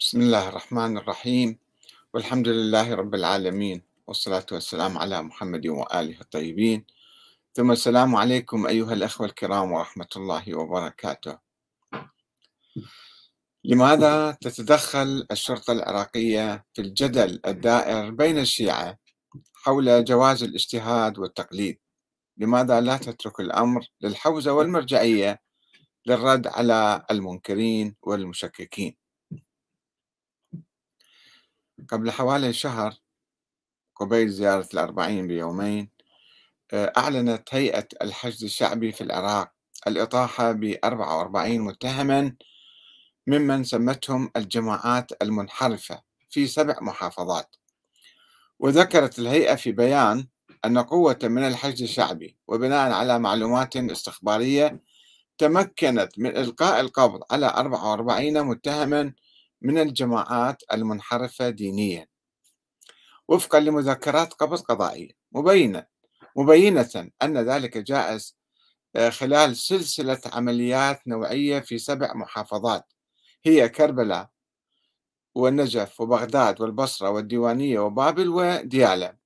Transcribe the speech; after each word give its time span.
بسم 0.00 0.20
الله 0.20 0.48
الرحمن 0.48 0.96
الرحيم. 0.98 1.58
والحمد 2.14 2.48
لله 2.48 2.94
رب 2.94 3.14
العالمين 3.14 3.82
والصلاة 4.06 4.46
والسلام 4.52 4.98
على 4.98 5.22
محمد 5.22 5.66
وآله 5.66 6.20
الطيبين. 6.20 6.86
ثم 7.54 7.70
السلام 7.70 8.16
عليكم 8.16 8.66
أيها 8.66 8.92
الأخوة 8.92 9.26
الكرام 9.26 9.72
ورحمة 9.72 10.08
الله 10.16 10.54
وبركاته. 10.58 11.38
لماذا 13.64 14.38
تتدخل 14.40 15.26
الشرطة 15.30 15.72
العراقية 15.72 16.64
في 16.72 16.82
الجدل 16.82 17.40
الدائر 17.46 18.10
بين 18.10 18.38
الشيعة 18.38 18.98
حول 19.54 20.04
جواز 20.04 20.42
الاجتهاد 20.42 21.18
والتقليد؟ 21.18 21.78
لماذا 22.36 22.80
لا 22.80 22.96
تترك 22.96 23.40
الأمر 23.40 23.86
للحوزة 24.00 24.52
والمرجعية 24.52 25.40
للرد 26.06 26.46
على 26.46 27.04
المنكرين 27.10 27.96
والمشككين؟ 28.02 28.99
قبل 31.88 32.10
حوالي 32.10 32.52
شهر 32.52 32.94
قبيل 33.96 34.28
زيارة 34.28 34.68
الأربعين 34.74 35.26
بيومين 35.26 35.90
آه، 36.72 36.92
أعلنت 36.98 37.48
هيئة 37.54 37.88
الحشد 38.02 38.42
الشعبي 38.42 38.92
في 38.92 39.00
العراق 39.00 39.52
الإطاحة 39.86 40.52
ب 40.52 40.76
44 40.84 41.60
متهما 41.60 42.36
ممن 43.26 43.64
سمتهم 43.64 44.30
الجماعات 44.36 45.22
المنحرفة 45.22 46.02
في 46.28 46.46
سبع 46.46 46.76
محافظات. 46.80 47.56
وذكرت 48.58 49.18
الهيئة 49.18 49.54
في 49.54 49.72
بيان 49.72 50.28
أن 50.64 50.78
قوة 50.78 51.18
من 51.22 51.42
الحشد 51.42 51.82
الشعبي 51.82 52.36
وبناء 52.48 52.92
على 52.92 53.18
معلومات 53.18 53.76
استخبارية 53.76 54.82
تمكنت 55.38 56.18
من 56.18 56.36
إلقاء 56.36 56.80
القبض 56.80 57.20
على 57.30 57.46
44 57.46 58.42
متهما 58.42 59.12
من 59.62 59.78
الجماعات 59.78 60.62
المنحرفة 60.72 61.50
دينيا. 61.50 62.06
وفقا 63.28 63.60
لمذكرات 63.60 64.32
قبض 64.32 64.60
قضائية. 64.60 65.10
مبينة 65.32 65.86
مبينة 66.36 67.10
أن 67.22 67.38
ذلك 67.38 67.78
جائز 67.78 68.36
آه، 68.96 69.10
خلال 69.10 69.56
سلسلة 69.56 70.20
عمليات 70.32 71.08
نوعية 71.08 71.60
في 71.60 71.78
سبع 71.78 72.14
محافظات. 72.14 72.92
هي 73.44 73.68
كربلاء 73.68 74.28
والنجف 75.34 76.00
وبغداد 76.00 76.60
والبصرة 76.60 77.10
والديوانية 77.10 77.78
وبابل 77.80 78.28
وديالى. 78.28 79.16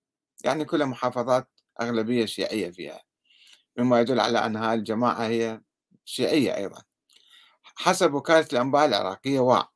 يعني 0.44 0.64
كلها 0.64 0.86
محافظات 0.86 1.48
أغلبية 1.80 2.26
شيعية 2.26 2.70
فيها. 2.70 3.02
مما 3.78 4.00
يدل 4.00 4.20
على 4.20 4.38
أن 4.46 4.56
هذه 4.56 4.74
الجماعة 4.74 5.26
هي 5.26 5.60
شيعية 6.04 6.56
أيضا. 6.56 6.82
حسب 7.62 8.14
وكالة 8.14 8.46
الأنباء 8.52 8.84
العراقية 8.86 9.38
وا 9.40 9.73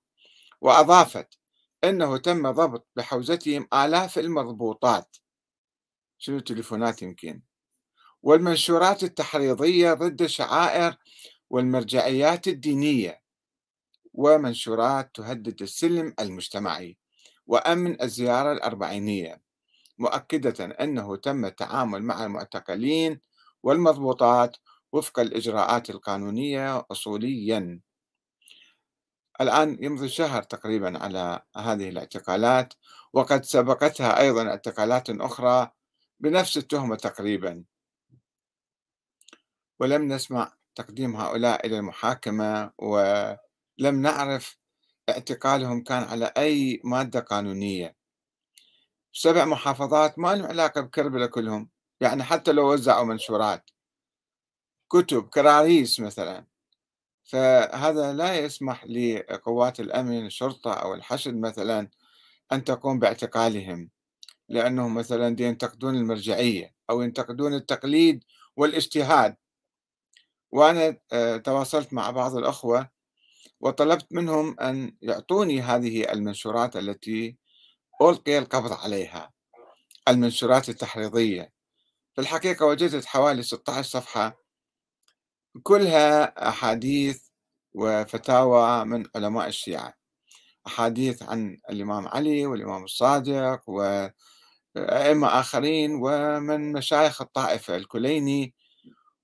وأضافت 0.60 1.38
أنه 1.84 2.16
تم 2.16 2.50
ضبط 2.50 2.88
بحوزتهم 2.96 3.68
آلاف 3.74 4.18
المضبوطات. 4.18 5.16
شنو 6.18 6.38
تليفونات 6.38 7.02
يمكن؟ 7.02 7.42
والمنشورات 8.22 9.02
التحريضية 9.04 9.92
ضد 9.92 10.22
الشعائر 10.22 10.96
والمرجعيات 11.50 12.48
الدينية 12.48 13.22
ومنشورات 14.14 15.10
تهدد 15.14 15.62
السلم 15.62 16.14
المجتمعي 16.20 16.98
وأمن 17.46 18.02
الزيارة 18.02 18.52
الأربعينية. 18.52 19.42
مؤكدة 19.98 20.64
أنه 20.64 21.16
تم 21.16 21.44
التعامل 21.44 22.02
مع 22.02 22.24
المعتقلين 22.24 23.20
والمضبوطات 23.62 24.56
وفق 24.92 25.20
الإجراءات 25.20 25.90
القانونية 25.90 26.86
أصوليا. 26.90 27.80
الآن 29.40 29.84
يمضي 29.84 30.08
شهر 30.08 30.42
تقريبا 30.42 30.98
على 30.98 31.42
هذه 31.56 31.88
الاعتقالات 31.88 32.74
وقد 33.12 33.44
سبقتها 33.44 34.20
أيضا 34.20 34.48
اعتقالات 34.48 35.10
أخرى 35.10 35.70
بنفس 36.20 36.56
التهمة 36.56 36.96
تقريبا. 36.96 37.64
ولم 39.80 40.12
نسمع 40.12 40.52
تقديم 40.74 41.16
هؤلاء 41.16 41.66
إلى 41.66 41.78
المحاكمة 41.78 42.72
ولم 42.78 44.02
نعرف 44.02 44.58
اعتقالهم 45.08 45.82
كان 45.82 46.02
على 46.02 46.32
أي 46.36 46.80
مادة 46.84 47.20
قانونية. 47.20 47.96
سبع 49.12 49.44
محافظات 49.44 50.18
ما 50.18 50.34
لهم 50.34 50.46
علاقة 50.46 50.80
بكربلاء 50.80 51.28
كلهم 51.28 51.70
يعني 52.00 52.22
حتى 52.22 52.52
لو 52.52 52.72
وزعوا 52.72 53.04
منشورات. 53.04 53.70
كتب 54.88 55.28
كراريس 55.28 56.00
مثلا. 56.00 56.47
فهذا 57.28 58.12
لا 58.12 58.38
يسمح 58.38 58.84
لقوات 58.84 59.80
الأمن 59.80 60.26
الشرطة 60.26 60.72
أو 60.72 60.94
الحشد 60.94 61.34
مثلا 61.34 61.88
أن 62.52 62.64
تقوم 62.64 62.98
باعتقالهم 62.98 63.90
لأنهم 64.48 64.94
مثلا 64.94 65.36
ينتقدون 65.42 65.94
المرجعية 65.96 66.74
أو 66.90 67.02
ينتقدون 67.02 67.54
التقليد 67.54 68.24
والاجتهاد. 68.56 69.36
وأنا 70.52 70.96
آه، 71.12 71.36
تواصلت 71.36 71.92
مع 71.92 72.10
بعض 72.10 72.36
الأخوة 72.36 72.90
وطلبت 73.60 74.06
منهم 74.10 74.60
أن 74.60 74.96
يعطوني 75.02 75.60
هذه 75.60 76.12
المنشورات 76.12 76.76
التي 76.76 77.36
ألقي 78.02 78.38
القبض 78.38 78.72
عليها 78.72 79.32
المنشورات 80.08 80.68
التحريضية. 80.68 81.52
في 82.14 82.20
الحقيقة 82.20 82.66
وجدت 82.66 83.04
حوالي 83.04 83.42
16 83.42 83.88
صفحة 83.88 84.47
كلها 85.62 86.48
أحاديث 86.48 87.20
وفتاوى 87.74 88.84
من 88.84 89.04
علماء 89.16 89.48
الشيعة. 89.48 89.94
أحاديث 90.66 91.22
عن 91.22 91.56
الإمام 91.70 92.08
علي 92.08 92.46
والإمام 92.46 92.84
الصادق 92.84 93.60
وأئمة 93.70 95.28
آخرين 95.40 95.98
ومن 96.02 96.72
مشايخ 96.72 97.22
الطائفة 97.22 97.76
الكليني 97.76 98.54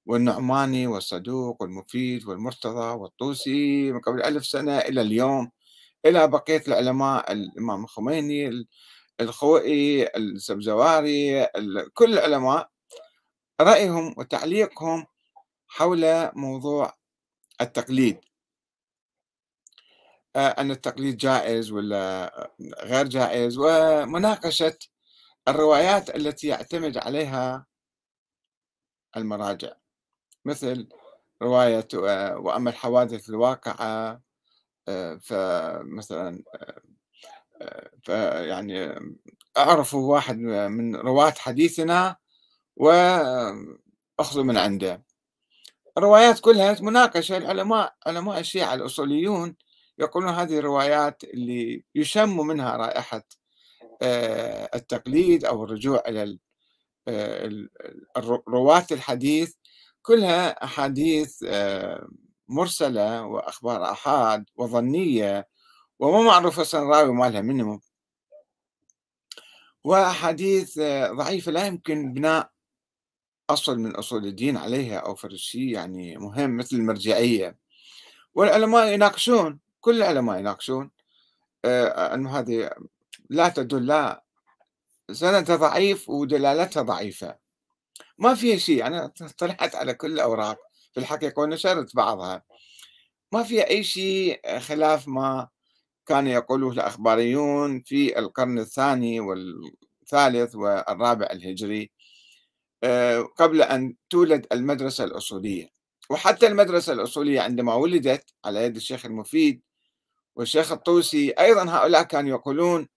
والنعماني 0.07 0.87
والصدوق 0.87 1.63
والمفيد 1.63 2.27
والمرتضى 2.27 2.97
والطوسي 3.01 3.93
من 3.93 4.01
قبل 4.01 4.23
ألف 4.23 4.47
سنة 4.47 4.79
إلى 4.79 5.01
اليوم 5.01 5.51
إلى 6.07 6.29
بقية 6.29 6.63
العلماء 6.69 7.33
الإمام 7.33 7.85
الخميني 7.85 8.67
الخوئي 9.21 10.07
السبزواري 10.17 11.47
كل 11.95 12.13
العلماء. 12.19 12.69
رأيهم 13.61 14.15
وتعليقهم 14.19 15.07
حول 15.69 16.31
موضوع 16.35 16.93
التقليد. 17.61 18.21
آه، 20.37 20.49
أن 20.49 20.71
التقليد 20.71 21.17
جائز 21.17 21.71
ولا 21.73 22.51
غير 22.83 23.07
جائز 23.09 23.59
ومناقشة 23.59 24.79
الروايات 25.49 26.17
التي 26.17 26.47
يعتمد 26.47 26.97
عليها 26.99 27.67
المراجع. 29.17 29.73
مثل 30.45 30.89
رواية 31.43 31.89
آه، 31.95 32.39
وأما 32.39 32.71
الحوادث 32.71 33.29
الواقعة 33.29 34.23
آه، 34.89 35.17
فمثلا 35.17 36.43
فيعني 38.03 38.95
أعرفوا 39.57 40.13
واحد 40.15 40.39
من 40.39 40.97
رواة 40.97 41.31
حديثنا 41.31 42.17
وأخذوا 42.77 44.45
من 44.45 44.57
عنده. 44.57 45.05
الروايات 45.99 46.41
كلها 46.41 46.77
مناقشة 46.81 47.37
العلماء 47.37 47.95
علماء 48.07 48.41
الشيعة 48.41 48.75
الأصوليون 48.75 49.57
يقولون 49.99 50.31
هذه 50.35 50.59
الروايات 50.59 51.25
اللي 51.25 51.85
يشم 51.95 52.37
منها 52.47 52.77
رائحة 52.77 53.23
آه، 54.03 54.71
التقليد 54.75 55.45
أو 55.45 55.65
الرجوع 55.65 56.03
إلى 56.09 56.39
آه، 57.09 57.69
رواة 58.49 58.87
الحديث. 58.93 59.55
كلها 60.03 60.65
أحاديث 60.65 61.45
آه، 61.49 62.09
مرسلة 62.49 63.27
وأخبار 63.27 63.91
أحاد 63.93 64.45
وظنية 64.57 65.49
وما 65.99 66.23
معروف 66.23 66.61
أصلا 66.61 66.81
راوي 66.91 67.13
مالها 67.13 67.41
منهم 67.41 67.81
وأحاديث 69.85 70.79
ضعيفة 71.13 71.53
لا 71.53 71.67
يمكن 71.67 72.13
بناء 72.13 72.51
أصل 73.51 73.79
من 73.79 73.97
أصول 73.97 74.27
الدين 74.27 74.57
عليها 74.57 74.99
أو 74.99 75.15
فرشي 75.15 75.71
يعني 75.71 76.17
مهم 76.17 76.57
مثل 76.57 76.77
المرجعية. 76.77 77.57
والعلماء 78.35 78.93
يناقشون 78.93 79.59
كل 79.81 79.97
العلماء 79.97 80.39
يناقشون 80.39 80.91
آه 81.65 82.15
أنه 82.15 82.39
هذه 82.39 82.71
لا 83.31 83.49
تدل 83.49 83.87
لا 83.87 84.25
سندها 85.13 85.57
ضعيف 85.57 86.09
ودلالتها 86.11 86.83
ضعيفة. 86.83 87.37
ما 88.19 88.35
فيها 88.35 88.57
شيء 88.57 88.87
أنا 88.87 89.13
طلعت 89.39 89.75
على 89.75 89.95
كل 89.95 90.13
الأوراق 90.13 90.59
في 90.93 91.01
الحقيقة 91.01 91.41
ونشرت 91.41 91.97
بعضها. 91.97 92.43
ما 93.33 93.43
فيها 93.43 93.69
أي 93.71 93.85
شيء 93.85 94.59
خلاف 94.59 95.09
ما 95.09 95.49
كان 96.07 96.27
يقوله 96.27 96.71
الأخباريون 96.71 97.83
في 97.83 98.19
القرن 98.19 98.59
الثاني 98.59 99.21
والثالث 99.21 100.55
والرابع 100.55 101.27
الهجري. 101.33 101.91
قبل 103.37 103.63
أن 103.63 103.97
تولد 104.11 104.47
المدرسة 104.53 105.05
الأصولية. 105.05 105.75
وحتى 106.11 106.47
المدرسة 106.47 106.93
الأصولية 106.93 107.41
عندما 107.41 107.75
ولدت 107.75 108.35
على 108.45 108.65
يد 108.65 108.77
الشيخ 108.77 109.07
المفيد 109.07 109.63
والشيخ 110.37 110.73
الطوسي 110.73 111.31
أيضا 111.31 111.65
هؤلاء 111.71 112.03
كانوا 112.03 112.31
يقولون 112.31 112.89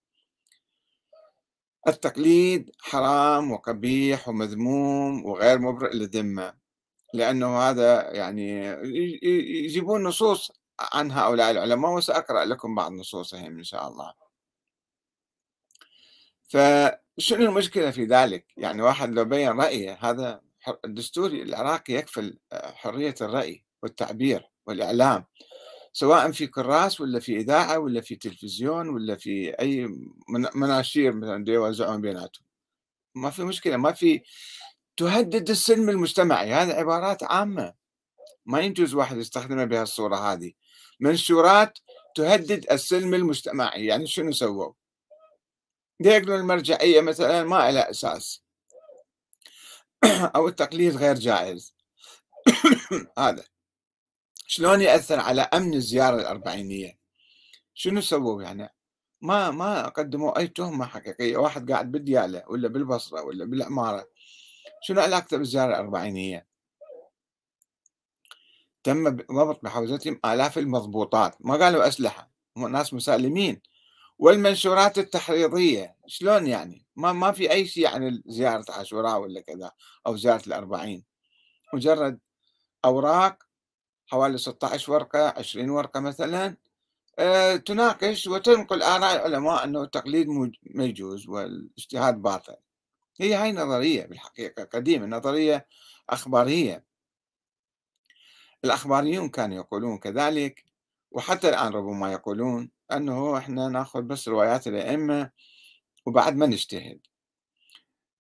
التقليد 1.87 2.71
حرام 2.79 3.51
وقبيح 3.51 4.27
ومذموم 4.27 5.25
وغير 5.25 5.59
مبرئ 5.59 5.93
للذمة. 5.93 6.53
لأنه 7.13 7.59
هذا 7.59 8.11
يعني 8.13 8.65
يجيبون 9.65 10.03
نصوص 10.03 10.51
عن 10.79 11.11
هؤلاء 11.11 11.51
العلماء 11.51 11.91
وسأقرأ 11.91 12.45
لكم 12.45 12.75
بعض 12.75 12.91
نصوصهم 12.91 13.57
إن 13.57 13.63
شاء 13.63 13.87
الله. 13.87 14.13
فشنو 17.17 17.45
المشكلة 17.45 17.91
في 17.91 18.05
ذلك؟ 18.05 18.45
يعني 18.57 18.81
واحد 18.81 19.13
لو 19.13 19.25
بين 19.25 19.49
رأيه 19.49 19.97
هذا 20.01 20.41
الدستور 20.85 21.29
العراقي 21.31 21.93
يكفل 21.93 22.39
حرية 22.53 23.15
الرأي 23.21 23.63
والتعبير 23.83 24.49
والإعلام 24.65 25.25
سواء 25.93 26.31
في 26.31 26.47
كراس 26.47 27.01
ولا 27.01 27.19
في 27.19 27.37
إذاعة 27.37 27.79
ولا 27.79 28.01
في 28.01 28.15
تلفزيون 28.15 28.89
ولا 28.89 29.15
في 29.15 29.49
أي 29.49 29.87
مناشير 30.55 31.13
مثلا 31.13 31.45
يوزعون 31.47 32.01
بيناتهم. 32.01 32.45
ما 33.15 33.29
في 33.29 33.43
مشكلة 33.43 33.77
ما 33.77 33.91
في 33.91 34.21
تهدد 34.97 35.49
السلم 35.49 35.89
المجتمعي 35.89 36.53
هذه 36.53 36.73
عبارات 36.73 37.23
عامة. 37.23 37.73
ما 38.45 38.59
يجوز 38.59 38.93
واحد 38.93 39.17
يستخدمها 39.17 39.65
بهالصورة 39.65 40.15
هذه. 40.15 40.51
منشورات 40.99 41.79
تهدد 42.15 42.65
السلم 42.71 43.13
المجتمعي 43.13 43.85
يعني 43.85 44.07
شنو 44.07 44.31
سووا 44.31 44.73
يقولون 45.99 46.39
المرجعية 46.39 47.01
مثلا 47.01 47.44
ما 47.44 47.71
لها 47.71 47.89
أساس 47.89 48.44
أو 50.35 50.47
التقليد 50.47 50.95
غير 50.95 51.15
جائز. 51.15 51.73
هذا. 53.19 53.44
شلون 54.47 54.81
يأثر 54.81 55.19
على 55.19 55.41
أمن 55.41 55.73
الزيارة 55.73 56.15
الأربعينية؟ 56.21 56.97
شنو 57.73 58.01
سووا 58.01 58.44
يعني؟ 58.44 58.73
ما 59.21 59.51
ما 59.51 59.88
قدموا 59.89 60.39
أي 60.39 60.47
تهمة 60.47 60.85
حقيقية. 60.85 61.38
واحد 61.38 61.71
قاعد 61.71 61.91
بالديالة 61.91 62.44
ولا 62.47 62.67
بالبصرة 62.67 63.21
ولا 63.21 63.45
بالعمارة 63.45 64.09
شنو 64.81 65.01
علاقته 65.01 65.38
بالزيارة 65.38 65.69
الأربعينية؟ 65.69 66.47
تم 68.83 69.09
ضبط 69.09 69.63
بحوزتهم 69.63 70.19
آلاف 70.25 70.57
المضبوطات. 70.57 71.35
ما 71.39 71.55
قالوا 71.57 71.88
أسلحة. 71.88 72.31
هم 72.57 72.67
ناس 72.67 72.94
مسالمين. 72.94 73.61
والمنشورات 74.19 74.97
التحريضية 74.97 75.95
شلون 76.07 76.47
يعني؟ 76.47 76.85
ما 76.95 77.13
ما 77.13 77.31
في 77.31 77.51
أي 77.51 77.65
شيء 77.65 77.87
عن 77.87 78.21
زيارة 78.25 78.65
عاشوراء 78.69 79.19
ولا 79.19 79.41
كذا 79.41 79.71
أو 80.07 80.15
زيارة 80.17 80.47
الأربعين. 80.47 81.05
مجرد 81.73 82.19
أوراق 82.85 83.43
حوالي 84.05 84.37
16 84.37 84.91
ورقة 84.91 85.33
20 85.37 85.69
ورقة 85.69 85.99
مثلا 85.99 86.57
أه 87.19 87.55
تناقش 87.55 88.27
وتنقل 88.27 88.83
آراء 88.83 89.15
العلماء 89.15 89.63
أنه 89.63 89.83
التقليد 89.83 90.27
ما 90.63 90.85
يجوز 90.85 91.27
والاجتهاد 91.27 92.15
باطل. 92.21 92.55
هي 93.19 93.33
هاي 93.35 93.51
نظرية 93.51 94.05
بالحقيقة 94.05 94.63
قديمة 94.63 95.05
نظرية 95.05 95.67
أخبارية. 96.09 96.85
الأخباريون 98.65 99.29
كانوا 99.29 99.57
يقولون 99.57 99.97
كذلك 99.97 100.65
وحتى 101.11 101.49
الآن 101.49 101.73
ربما 101.73 102.11
يقولون 102.11 102.76
أنه 102.91 103.37
إحنا 103.37 103.69
ناخذ 103.69 104.01
بس 104.01 104.27
روايات 104.27 104.67
الأئمة 104.67 105.31
وبعد 106.05 106.35
ما 106.35 106.45
نجتهد. 106.45 106.99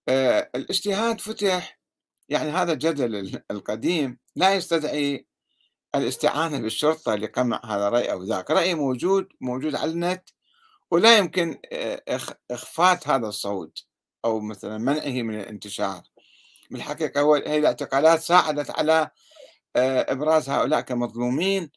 أه 0.09 0.49
الاجتهاد 0.55 1.21
فتح 1.21 1.79
يعني 2.29 2.49
هذا 2.49 2.73
الجدل 2.73 3.41
القديم 3.51 4.19
لا 4.35 4.55
يستدعي 4.55 5.27
الاستعانة 5.95 6.59
بالشرطة 6.59 7.15
لقمع 7.15 7.61
هذا 7.65 7.87
الرأي 7.87 8.11
أو 8.11 8.23
ذاك. 8.23 8.51
رأي 8.51 8.75
موجود 8.75 9.27
موجود 9.41 9.75
على 9.75 9.91
النت 9.91 10.29
ولا 10.91 11.17
يمكن 11.17 11.59
آه، 11.71 12.01
إخفات 12.51 13.07
هذا 13.07 13.27
الصوت 13.27 13.85
أو 14.25 14.39
مثلا 14.39 14.77
منعه 14.77 15.21
من 15.21 15.39
الانتشار. 15.39 16.03
بالحقيقة 16.71 17.21
هو 17.21 17.35
هذه 17.35 17.57
الاعتقالات 17.57 18.19
ساعدت 18.19 18.71
على 18.71 19.09
آه، 19.75 20.05
إبراز 20.09 20.49
هؤلاء 20.49 20.81
كمظلومين 20.81 21.71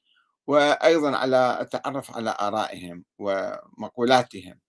وأيضا 0.51 1.17
على 1.17 1.59
التعرف 1.61 2.17
على 2.17 2.37
آرائهم 2.41 3.05
ومقولاتهم. 3.19 4.61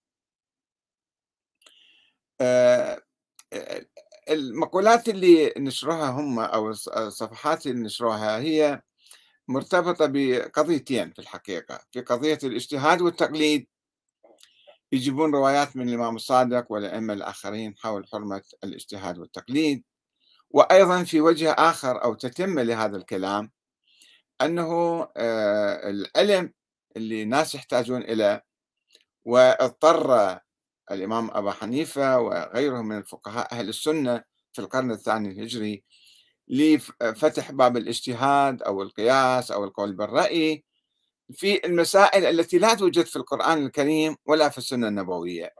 آه، 2.40 3.02
المقولات 4.30 5.08
اللي 5.08 5.54
نشروها 5.58 6.10
هم 6.10 6.38
أو 6.40 6.70
الصفحات 6.70 7.66
اللي 7.66 7.82
نشروها 7.82 8.38
هي 8.38 8.82
مرتبطة 9.48 10.06
بقضيتين 10.10 11.12
في 11.12 11.18
الحقيقة 11.18 11.80
في 11.92 12.00
قضية 12.00 12.38
الاجتهاد 12.44 13.02
والتقليد. 13.02 13.66
يجيبون 14.92 15.34
روايات 15.34 15.76
من 15.76 15.88
الإمام 15.88 16.16
الصادق 16.16 16.72
والأئمة 16.72 17.12
الآخرين 17.14 17.76
حول 17.76 18.06
حرمة 18.08 18.42
الاجتهاد 18.64 19.18
والتقليد. 19.18 19.84
وأيضا 20.50 21.04
في 21.04 21.20
وجه 21.20 21.52
آخر 21.52 22.04
أو 22.04 22.14
تتمة 22.14 22.62
لهذا 22.62 22.96
الكلام 22.96 23.50
أنه 24.44 25.02
آه، 25.16 25.90
العلم 25.90 26.52
اللي 26.96 27.22
الناس 27.22 27.54
يحتاجون 27.54 28.02
إليه 28.02 28.44
واضطر 29.24 30.38
الإمام 30.90 31.30
أبا 31.30 31.52
حنيفة 31.52 32.18
وغيره 32.20 32.82
من 32.82 32.98
الفقهاء 32.98 33.52
أهل 33.52 33.68
السنة 33.68 34.24
في 34.52 34.58
القرن 34.58 34.90
الثاني 34.90 35.28
الهجري 35.30 35.84
لفتح 36.48 37.52
باب 37.52 37.76
الاجتهاد 37.76 38.62
أو 38.62 38.82
القياس 38.82 39.50
أو 39.50 39.64
القول 39.64 39.92
بالرأي 39.92 40.64
في 41.32 41.66
المسائل 41.66 42.24
التي 42.24 42.58
لا 42.58 42.74
توجد 42.74 43.06
في 43.06 43.16
القرآن 43.16 43.66
الكريم 43.66 44.16
ولا 44.26 44.48
في 44.48 44.58
السنة 44.58 44.88
النبوية. 44.88 45.54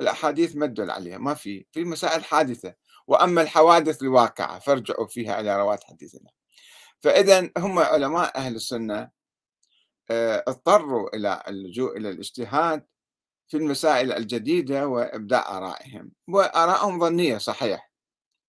الأحاديث 0.00 0.56
ما 0.56 0.66
تدل 0.66 0.90
عليها 0.90 1.18
ما 1.18 1.34
في 1.34 1.66
في 1.72 1.84
مسائل 1.84 2.24
حادثة. 2.24 2.74
وأما 3.06 3.42
الحوادث 3.42 4.02
الواقعة 4.02 4.58
فارجعوا 4.58 5.06
فيها 5.06 5.40
إلى 5.40 5.56
رواة 5.60 5.78
حديثنا. 5.84 6.30
فإذا 7.00 7.50
هم 7.58 7.78
علماء 7.78 8.36
أهل 8.36 8.54
السنة 8.56 9.10
آه، 10.10 10.44
اضطروا 10.48 11.16
إلى 11.16 11.42
اللجوء 11.48 11.96
إلى 11.96 12.10
الاجتهاد 12.10 12.86
في 13.48 13.56
المسائل 13.56 14.12
الجديدة 14.12 14.88
وإبداء 14.88 15.56
آرائهم. 15.56 16.12
وآرائهم 16.28 17.00
ظنية 17.00 17.38
صحيح. 17.38 17.90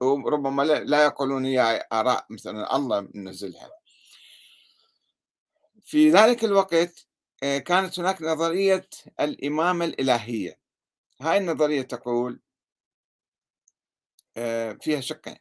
وربما 0.02 0.64
لا 0.64 1.04
يقولون 1.04 1.46
هي 1.46 1.88
آراء 1.94 2.26
مثلا 2.30 2.76
الله 2.76 3.08
منزلها. 3.14 3.70
في 5.84 6.10
ذلك 6.12 6.44
الوقت 6.44 7.08
آه، 7.44 7.58
كانت 7.58 8.00
هناك 8.00 8.22
نظرية 8.22 8.90
الإمامة 9.20 9.86
الإلهية. 9.86 10.60
هاي 11.22 11.38
النظرية 11.38 11.82
تقول 11.82 12.42
آه، 14.38 14.74
فيها 14.82 15.02
شقين. 15.02 15.38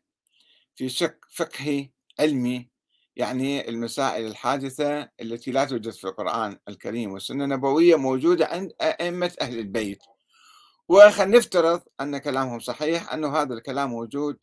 في 0.76 0.88
شق 0.88 1.16
فقهي 1.30 1.90
علمي 2.20 2.69
يعني 3.16 3.68
المسائل 3.68 4.26
الحادثة 4.26 5.10
التي 5.20 5.50
لا 5.50 5.64
توجد 5.64 5.90
في 5.90 6.04
القرآن 6.04 6.58
الكريم 6.68 7.12
والسنة 7.12 7.44
النبوية 7.44 7.96
موجودة 7.96 8.46
عند 8.46 8.72
أئمة 8.82 9.32
أهل 9.40 9.58
البيت. 9.58 10.02
وخلينا 10.88 11.38
نفترض 11.38 11.82
أن 12.00 12.18
كلامهم 12.18 12.60
صحيح 12.60 13.12
أنه 13.12 13.36
هذا 13.36 13.54
الكلام 13.54 13.90
موجود 13.90 14.38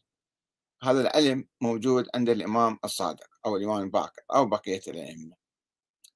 هذا 0.83 1.01
العلم 1.01 1.47
موجود 1.61 2.07
عند 2.15 2.29
الإمام 2.29 2.79
الصادق 2.83 3.27
أو 3.45 3.57
الإمام 3.57 3.83
الباقر 3.83 4.21
أو 4.35 4.45
بقية 4.45 4.81
الأئمة. 4.87 5.35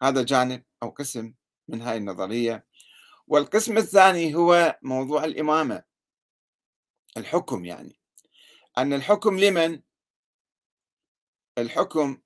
هذا 0.04 0.24
جانب 0.24 0.64
أو 0.84 0.90
قسم 0.90 1.34
من 1.68 1.82
هاي 1.82 1.98
النظرية. 1.98 2.66
والقسم 3.28 3.78
الثاني 3.78 4.36
هو 4.36 4.80
موضوع 4.82 5.24
الإمامة. 5.24 5.84
الحكم 7.18 7.66
يعني. 7.66 8.00
أن 8.78 8.94
الحكم 8.94 9.40
لمن؟ 9.40 9.82
الحكم 11.58 12.18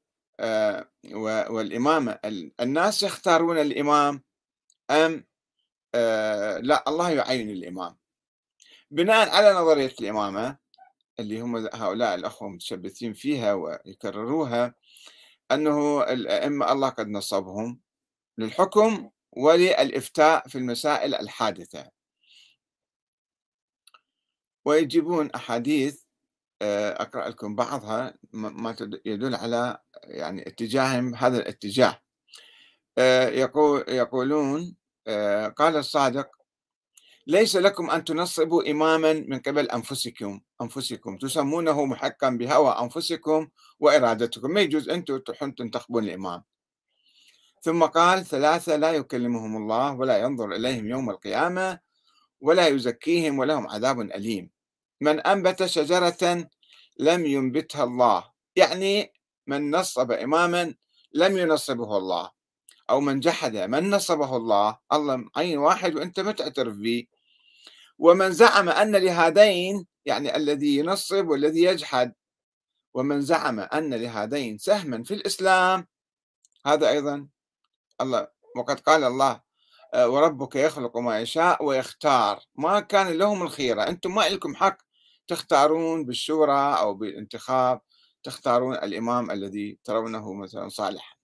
والإمامة 1.50 2.20
الناس 2.60 3.04
يختارون 3.04 3.58
الإمام 3.58 4.24
أم 4.92 5.26
آه، 5.96 6.58
لا 6.58 6.84
الله 6.88 7.12
يعين 7.12 7.50
الإمام. 7.50 7.98
بناء 8.92 9.30
على 9.30 9.54
نظرية 9.54 9.94
الإمامة 10.02 10.58
اللي 11.20 11.42
هم 11.42 11.58
هؤلاء 11.74 12.16
الأخوة 12.16 12.50
متشبثين 12.50 13.14
فيها 13.14 13.54
ويكرروها 13.54 14.76
أنه 15.52 16.04
الأئمة 16.04 16.72
الله 16.72 16.90
قد 16.90 17.08
نصبهم 17.08 17.82
للحكم 18.38 19.10
وللإفتاء 19.32 20.48
في 20.48 20.58
المسائل 20.58 21.16
الحادثة. 21.16 21.92
ويجيبون 24.66 25.32
أحاديث 25.32 26.05
آه، 26.66 27.02
أقرأ 27.02 27.30
لكم 27.30 27.56
بعضها 27.56 28.14
ما 28.34 28.76
يدل 29.06 29.36
على 29.36 29.78
يعني 30.04 30.48
اتجاههم 30.48 31.16
هذا 31.16 31.38
الاتجاه. 31.38 32.02
آه، 32.98 33.30
يقول 33.30 33.86
يقولون 33.88 34.76
آه، 35.08 35.48
قال 35.48 35.76
الصادق 35.76 36.28
ليس 37.28 37.56
لكم 37.56 37.90
أن 37.90 38.04
تنصبوا 38.04 38.72
إماما 38.72 39.14
من 39.14 39.40
قبل 39.40 39.70
أنفسكم 39.70 40.42
أنفسكم. 40.62 41.18
تسمونه 41.18 41.86
محكم 41.86 42.38
بهوى 42.38 42.72
أنفسكم 42.82 43.48
وإرادتكم. 43.80 44.52
ما 44.52 44.62
يجوز 44.62 44.90
أنتم 44.90 45.20
تنتخبون 45.58 46.04
الإمام. 46.04 46.44
ثم 47.62 47.84
قال 47.84 48.26
ثلاثة 48.26 48.76
لا 48.76 48.92
يكلمهم 48.92 49.58
الله 49.58 49.94
ولا 49.94 50.18
ينظر 50.18 50.52
إليهم 50.52 50.88
يوم 50.88 51.10
القيامة 51.10 51.80
ولا 52.42 52.68
يزكيهم 52.68 53.40
ولهم 53.40 53.68
عذاب 53.68 54.02
أليم. 54.02 54.56
من 55.02 55.20
أنبت 55.20 55.66
شجرة 55.66 56.48
لم 56.98 57.26
ينبتها 57.26 57.84
الله. 57.84 58.32
يعني 58.56 59.14
من 59.48 59.72
نصب 59.72 60.12
إماما 60.12 60.76
لم 61.14 61.38
ينصبه 61.38 61.98
الله. 61.98 62.32
أو 62.90 63.00
من 63.00 63.20
جحد 63.20 63.58
من 63.58 63.90
نصبه 63.90 64.38
الله. 64.38 64.78
الله 64.94 65.16
معين 65.16 65.58
واحد 65.58 65.96
وأنت 65.96 66.20
ما 66.20 66.32
تعترف 66.32 66.76
به. 66.76 67.08
ومن 67.98 68.32
زعم 68.32 68.70
أن 68.70 68.96
لهذين 68.96 69.88
يعني 70.06 70.36
الذي 70.36 70.78
ينصب 70.78 71.28
والذي 71.28 71.64
يجحد. 71.64 72.14
ومن 72.94 73.22
زعم 73.22 73.60
أن 73.60 73.94
لهذين 73.94 74.58
سهما 74.58 75.04
في 75.04 75.14
الإسلام. 75.14 75.88
هذا 76.66 76.90
أيضا 76.90 77.28
الله 78.02 78.28
وقد 78.56 78.80
قال 78.80 79.04
الله 79.04 79.42
آه، 79.94 80.10
وربك 80.10 80.56
يخلق 80.56 80.98
ما 80.98 81.20
يشاء 81.20 81.66
ويختار. 81.66 82.44
ما 82.56 82.80
كان 82.80 83.08
لهم 83.08 83.44
الخيرة. 83.44 83.84
أنتم 83.84 84.16
ما 84.16 84.30
لكم 84.30 84.56
حق. 84.56 84.85
تختارون 85.28 86.06
بالشورى 86.06 86.80
أو 86.80 86.94
بالانتخاب 86.94 87.82
تختارون 88.24 88.76
الإمام 88.76 89.32
الذي 89.32 89.80
ترونه 89.84 90.34
مثلا 90.34 90.70
صالح 90.70 91.20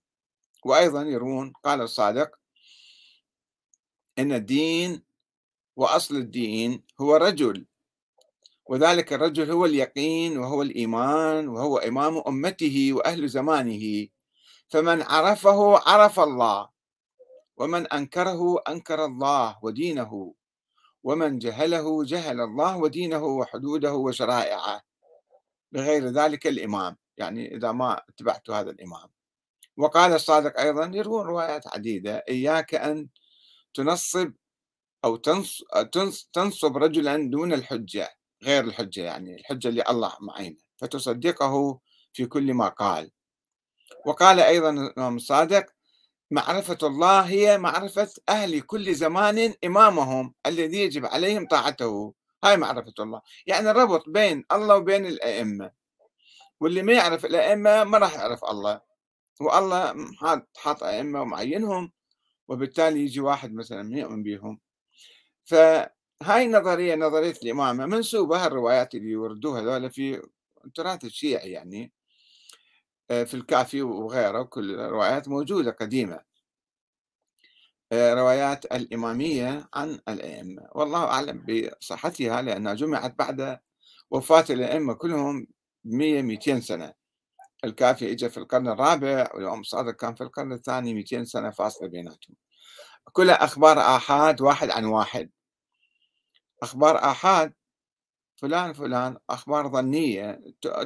وأيضا 0.64 1.02
يرون 1.02 1.52
قال 1.64 1.80
الصادق 1.80 2.30
إن 4.18 4.32
الدين 4.32 5.02
وأصل 5.76 6.16
الدين 6.16 6.82
هو 7.00 7.16
رجل 7.16 7.66
وذلك 8.66 9.12
الرجل 9.12 9.50
هو 9.50 9.66
اليقين 9.66 10.38
وهو 10.38 10.62
الإيمان 10.62 11.48
وهو 11.48 11.78
إمام 11.78 12.22
أمته 12.26 12.92
وأهل 12.92 13.28
زمانه. 13.28 14.08
فمن 14.68 15.02
عرفه 15.02 15.78
عرف 15.88 16.20
الله 16.20 16.68
ومن 17.56 17.86
أنكره 17.86 18.62
أنكر 18.68 19.04
الله 19.04 19.58
ودينه. 19.62 20.34
ومن 21.04 21.38
جهله 21.38 22.04
جهل 22.04 22.40
الله 22.40 22.76
ودينه 22.76 23.24
وحدوده 23.24 23.94
وشرائعه 23.94 24.82
بغير 25.72 26.08
ذلك 26.08 26.46
الإمام. 26.46 26.96
يعني 27.16 27.56
إذا 27.56 27.72
ما 27.72 28.02
اتبعت 28.08 28.50
هذا 28.50 28.70
الإمام. 28.70 29.08
وقال 29.76 30.12
الصادق 30.12 30.60
أيضا 30.60 30.90
يروون 30.94 31.26
روايات 31.26 31.66
عديدة. 31.66 32.24
إياك 32.28 32.74
أن 32.74 33.08
تنصب 33.74 34.32
أو 35.04 35.16
تنصب 36.32 36.76
رجلا 36.76 37.30
دون 37.30 37.52
الحجة 37.52 38.16
غير 38.42 38.64
الحجة 38.64 39.00
يعني 39.00 39.34
الحجة 39.34 39.68
اللي 39.68 39.84
الله 39.90 40.12
معينة. 40.20 40.56
فتصدقه 40.76 41.80
في 42.12 42.26
كل 42.26 42.54
ما 42.54 42.68
قال. 42.68 43.10
وقال 44.06 44.40
أيضا 44.40 44.70
الإمام 44.70 45.16
الصادق 45.16 45.66
معرفة 46.32 46.78
الله 46.82 47.20
هي 47.20 47.58
معرفة 47.58 48.08
أهل 48.28 48.60
كل 48.60 48.94
زمان 48.94 49.54
إمامهم 49.64 50.34
الذي 50.46 50.78
يجب 50.78 51.06
عليهم 51.06 51.46
طاعته. 51.46 52.14
هاي 52.44 52.56
معرفة 52.56 52.92
الله. 52.98 53.20
يعني 53.46 53.70
الربط 53.70 54.08
بين 54.08 54.44
الله 54.52 54.76
وبين 54.76 55.06
الأئمة. 55.06 55.70
واللي 56.60 56.82
ما 56.82 56.92
يعرف 56.92 57.24
الأئمة 57.24 57.84
ما 57.84 57.98
راح 57.98 58.14
يعرف 58.14 58.44
الله. 58.44 58.80
والله 59.40 59.94
حاط 60.56 60.82
أئمة 60.82 61.22
ومعينهم 61.22 61.92
وبالتالي 62.48 63.00
يجي 63.00 63.20
واحد 63.20 63.54
مثلا 63.54 63.98
يؤمن 63.98 64.22
بهم 64.22 64.60
فهاي 65.44 66.44
النظرية 66.44 66.94
نظرية 66.94 67.34
الإمامة. 67.42 67.86
منسوبة 67.86 68.46
هالروايات 68.46 68.94
اللي 68.94 69.10
يوردوها 69.10 69.60
هذول 69.60 69.90
في 69.90 70.22
التراث 70.64 71.04
الشيعي 71.04 71.50
يعني. 71.50 71.92
في 73.12 73.34
الكافي 73.34 73.82
وغيره 73.82 74.42
كل 74.42 74.80
الروايات 74.80 75.28
موجودة 75.28 75.70
قديمة. 75.70 76.20
آه، 77.92 78.14
روايات 78.14 78.64
الإمامية 78.64 79.68
عن 79.74 80.00
الأئمة. 80.08 80.68
والله 80.72 81.04
أعلم 81.04 81.46
بصحتها 81.46 82.42
لأنها 82.42 82.74
جمعت 82.74 83.18
بعد 83.18 83.58
وفاة 84.10 84.44
الأئمة 84.50 84.94
كلهم 84.94 85.46
100 85.84 86.22
200 86.22 86.60
سنة. 86.60 86.92
الكافي 87.64 88.12
اجى 88.12 88.30
في 88.30 88.38
القرن 88.38 88.68
الرابع 88.68 89.30
والإمام 89.34 89.60
الصادق 89.60 89.90
كان 89.96 90.14
في 90.14 90.20
القرن 90.24 90.52
الثاني 90.52 90.94
200 90.94 91.24
سنة 91.24 91.50
فاصلة 91.50 91.88
بيناتهم. 91.88 92.36
كلها 93.12 93.44
أخبار 93.44 93.78
آحاد 93.80 94.40
واحد 94.40 94.70
عن 94.70 94.84
واحد. 94.84 95.30
أخبار 96.62 96.96
آحاد 96.98 97.52
فلان 98.36 98.72
فلان 98.72 99.16
أخبار 99.30 99.68
ظنية 99.68 100.40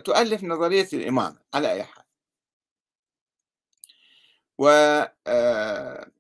تؤلف 0.05 0.45
نظرية 0.45 0.89
الإمام 0.93 1.39
على 1.55 1.73
أي 1.73 1.85
حال. 1.85 1.96
و 4.59 4.69
آه، 5.27 6.11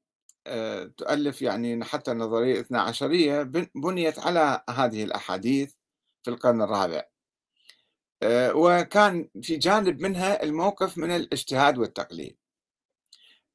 آه، 0.47 0.85
تؤلف 0.85 1.43
يعني 1.43 1.85
حتى 1.85 2.13
النظرية 2.13 2.55
الاثنى 2.55 2.79
عشرية 2.79 3.43
بنيت 3.75 4.19
على 4.19 4.65
هذه 4.71 5.05
الأحاديث 5.05 5.75
في 6.23 6.31
القرن 6.31 6.63
الرابع. 6.63 7.05
آه، 8.23 8.55
وكان 8.57 9.29
في 9.43 9.57
جانب 9.57 10.01
منها 10.01 10.43
الموقف 10.43 10.99
من 10.99 11.11
الاجتهاد 11.11 11.79
والتقليد. 11.79 12.37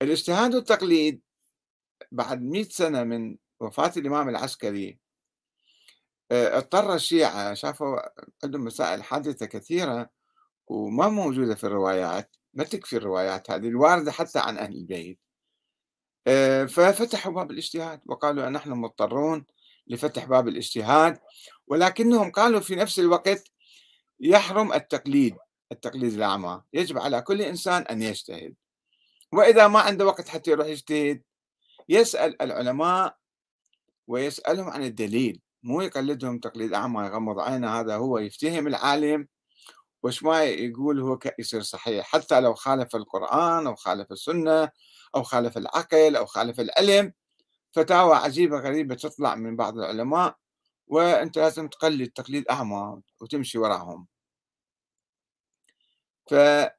الاجتهاد 0.02 0.56
والتقليد 0.56 1.22
بعد 2.12 2.42
مئة 2.42 2.70
سنة 2.70 3.04
من 3.04 3.38
وفاة 3.60 3.92
الإمام 3.98 4.30
العسكري 4.30 5.00
اضطر 6.32 6.96
الشيعة 6.96 7.54
شافوا 7.54 8.00
عندهم 8.44 8.64
مسائل 8.66 9.04
حادثة 9.04 9.46
كثيرة 9.46 10.10
وما 10.68 11.10
موجودة 11.10 11.56
في 11.56 11.64
الروايات 11.64 12.36
ما 12.54 12.64
تكفي 12.64 12.98
الروايات 12.98 13.52
هذه 13.52 13.68
الواردة 13.68 14.12
حتى 14.12 14.40
عن 14.40 14.58
أهل 14.58 14.76
البيت. 14.76 15.20
آه، 16.28 16.66
ففتحوا 16.66 17.34
باب 17.34 17.52
الاجتهاد 17.52 18.02
وقالوا 18.06 18.50
نحن 18.50 18.72
مضطرون 18.72 19.46
لفتح 19.88 20.26
باب 20.26 20.48
الاجتهاد 20.48 21.20
ولكنهم 21.68 22.32
قالوا 22.32 22.60
في 22.60 22.76
نفس 22.76 23.00
الوقت 23.00 23.44
يحرم 24.20 24.74
التقليد 24.74 25.36
التقليد 25.72 26.14
الأعمى. 26.14 26.62
يجب 26.74 26.98
على 26.98 27.22
كل 27.22 27.42
إنسان 27.42 27.82
أن 27.82 28.02
يجتهد. 28.02 28.56
وإذا 29.34 29.68
ما 29.68 29.80
عنده 29.80 30.06
وقت 30.06 30.30
حتى 30.30 30.52
يروح 30.52 30.68
يجتهد 30.68 31.24
يسأل 31.90 32.42
العلماء 32.42 33.18
ويسألهم 34.08 34.70
عن 34.70 34.84
الدليل. 34.84 35.42
مو 35.64 35.82
يقلدهم 35.82 36.40
تقليد 36.40 36.74
أعمى 36.74 37.06
يغمض 37.06 37.40
عينه 37.40 37.80
هذا 37.80 37.96
هو 37.96 38.18
يفتهم 38.18 38.68
العالم. 38.68 39.28
وش 40.04 40.24
ما 40.24 40.44
يقول 40.44 41.00
هو 41.02 41.20
يصير 41.40 41.62
صحيح. 41.62 42.06
حتى 42.06 42.40
لو 42.42 42.54
خالف 42.54 42.96
القرآن 42.96 43.68
أو 43.68 43.76
خالف 43.76 44.12
السنة 44.12 44.70
أو 45.16 45.24
خالف 45.24 45.58
العقل 45.58 46.16
أو 46.16 46.26
خالف 46.26 46.60
العلم 46.60 47.14
فتاوى 47.72 48.16
عجيبة 48.16 48.60
غريبة 48.60 48.96
تطلع 48.96 49.36
من 49.36 49.56
بعض 49.56 49.78
العلماء 49.78 50.38
وأنت 50.88 51.38
لازم 51.38 51.68
تقلد 51.68 52.10
تقليد 52.10 52.48
أعمى 52.50 53.02
وتمشي 53.22 53.58
وراهم. 53.58 54.08
فهكذا 56.30 56.76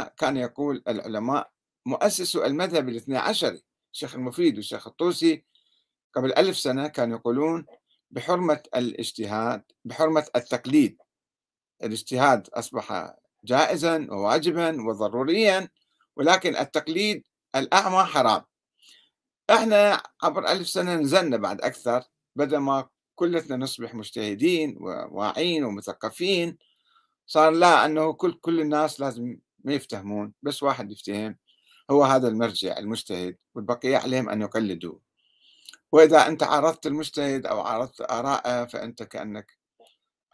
آه، 0.00 0.14
كان 0.18 0.36
يقول 0.36 0.82
العلماء 0.88 1.50
مؤسس 1.86 2.36
المذهب 2.36 2.88
الاثني 2.88 3.16
عشري 3.16 3.62
الشيخ 3.92 4.14
المفيد 4.14 4.56
والشيخ 4.56 4.86
الطوسي. 4.86 5.44
قبل 6.14 6.32
ألف 6.32 6.58
سنة 6.58 6.88
كانوا 6.88 7.18
يقولون 7.18 7.66
بحرمة 8.10 8.62
الاجتهاد 8.76 9.62
بحرمة 9.84 10.26
التقليد. 10.36 10.98
الاجتهاد 11.82 12.48
أصبح 12.48 13.14
جائزا 13.44 14.06
وواجبا 14.10 14.82
وضروريا 14.88 15.68
ولكن 16.16 16.56
التقليد 16.56 17.22
الأعمى 17.56 18.04
حرام. 18.04 18.42
إحنا 19.50 20.02
عبر 20.22 20.48
ألف 20.48 20.68
سنة 20.68 20.94
نزلنا 20.94 21.36
بعد 21.36 21.60
أكثر 21.60 22.02
بدل 22.36 22.56
ما 22.56 22.88
كلتنا 23.14 23.56
نصبح 23.56 23.94
مجتهدين 23.94 24.76
وواعين 24.80 25.64
ومثقفين 25.64 26.58
صار 27.26 27.50
لا 27.52 27.84
أنه 27.84 28.12
كل 28.12 28.32
كل 28.32 28.60
الناس 28.60 29.00
لازم 29.00 29.38
ما 29.64 29.72
يفتهمون 29.72 30.32
بس 30.42 30.62
واحد 30.62 30.90
يفتهم 30.92 31.36
هو 31.90 32.04
هذا 32.04 32.28
المرجع 32.28 32.78
المجتهد 32.78 33.36
والبقية 33.54 33.96
عليهم 33.96 34.28
أن 34.28 34.42
يقلدوا 34.42 34.98
وإذا 35.92 36.26
أنت 36.26 36.42
عارضت 36.42 36.86
المجتهد 36.86 37.46
أو 37.46 37.60
عارضت 37.60 38.00
آراءه 38.00 38.64
فأنت 38.64 39.02
كأنك 39.02 39.55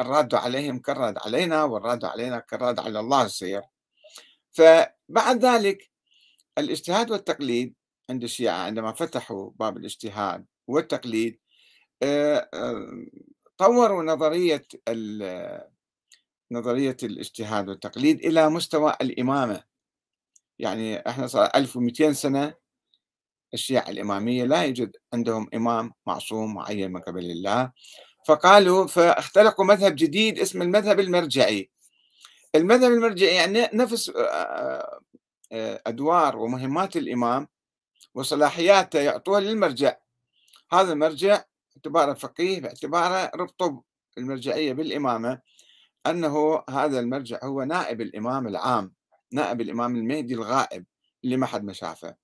الراد 0.02 0.34
عليهم 0.34 0.78
كالراد 0.78 1.18
علينا 1.18 1.64
والراد 1.64 2.04
علينا 2.04 2.38
كالراد 2.38 2.78
على 2.78 3.00
الله 3.00 3.24
يصير 3.24 3.62
فبعد 4.52 5.44
ذلك 5.44 5.90
الاجتهاد 6.58 7.10
والتقليد 7.10 7.74
عند 8.10 8.22
الشيعة 8.22 8.56
عندما 8.56 8.92
فتحوا 8.92 9.50
باب 9.56 9.76
الاجتهاد 9.76 10.46
والتقليد 10.68 11.40
آه، 12.02 12.48
آه، 12.54 13.06
طوروا 13.58 14.02
نظرية 14.02 14.66
نظرية 16.52 16.96
الاجتهاد 17.02 17.68
والتقليد 17.68 18.24
إلى 18.24 18.50
مستوى 18.50 18.96
الإمامة. 19.00 19.64
يعني 20.58 21.08
إحنا 21.08 21.26
صار 21.26 21.50
1200 21.54 22.12
سنة 22.12 22.54
الشيعة 23.54 23.88
الإمامية 23.90 24.44
لا 24.44 24.62
يوجد 24.64 24.96
عندهم 25.14 25.48
إمام 25.54 25.92
معصوم 26.06 26.54
معين 26.54 26.92
من 26.92 27.00
قبل 27.00 27.30
الله. 27.30 27.72
فقالوا 28.26 28.86
فاختلقوا 28.86 29.64
مذهب 29.64 29.94
جديد 29.94 30.38
اسمه 30.38 30.64
المذهب 30.64 31.00
المرجعي. 31.00 31.70
المذهب 32.54 32.92
المرجعي 32.92 33.34
يعني 33.34 33.68
نفس 33.72 34.10
آه، 34.16 35.00
آه، 35.52 35.82
أدوار 35.86 36.36
ومهمات 36.36 36.96
الإمام 36.96 37.48
وصلاحياته 38.14 39.00
يعطوها 39.00 39.40
للمرجع. 39.40 39.96
هذا 40.72 40.92
المرجع 40.92 41.44
باعتباره 41.74 42.14
فقيه 42.14 42.60
باعتباره 42.60 43.30
ربطه 43.34 43.82
المرجعية 44.18 44.72
بالإمامة 44.72 45.40
أنه 46.06 46.64
هذا 46.70 47.00
المرجع 47.00 47.38
هو 47.44 47.62
نائب 47.62 48.00
الإمام 48.00 48.48
العام 48.48 48.94
نائب 49.32 49.60
الإمام 49.60 49.96
المهدي 49.96 50.34
الغائب 50.34 50.84
اللي 51.24 51.36
ما 51.36 51.46
حد 51.46 51.64
ما 51.64 51.72
شافه. 51.72 52.16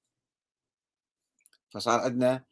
فصار 1.71 2.01
عندنا 2.01 2.35
آه، 2.35 2.45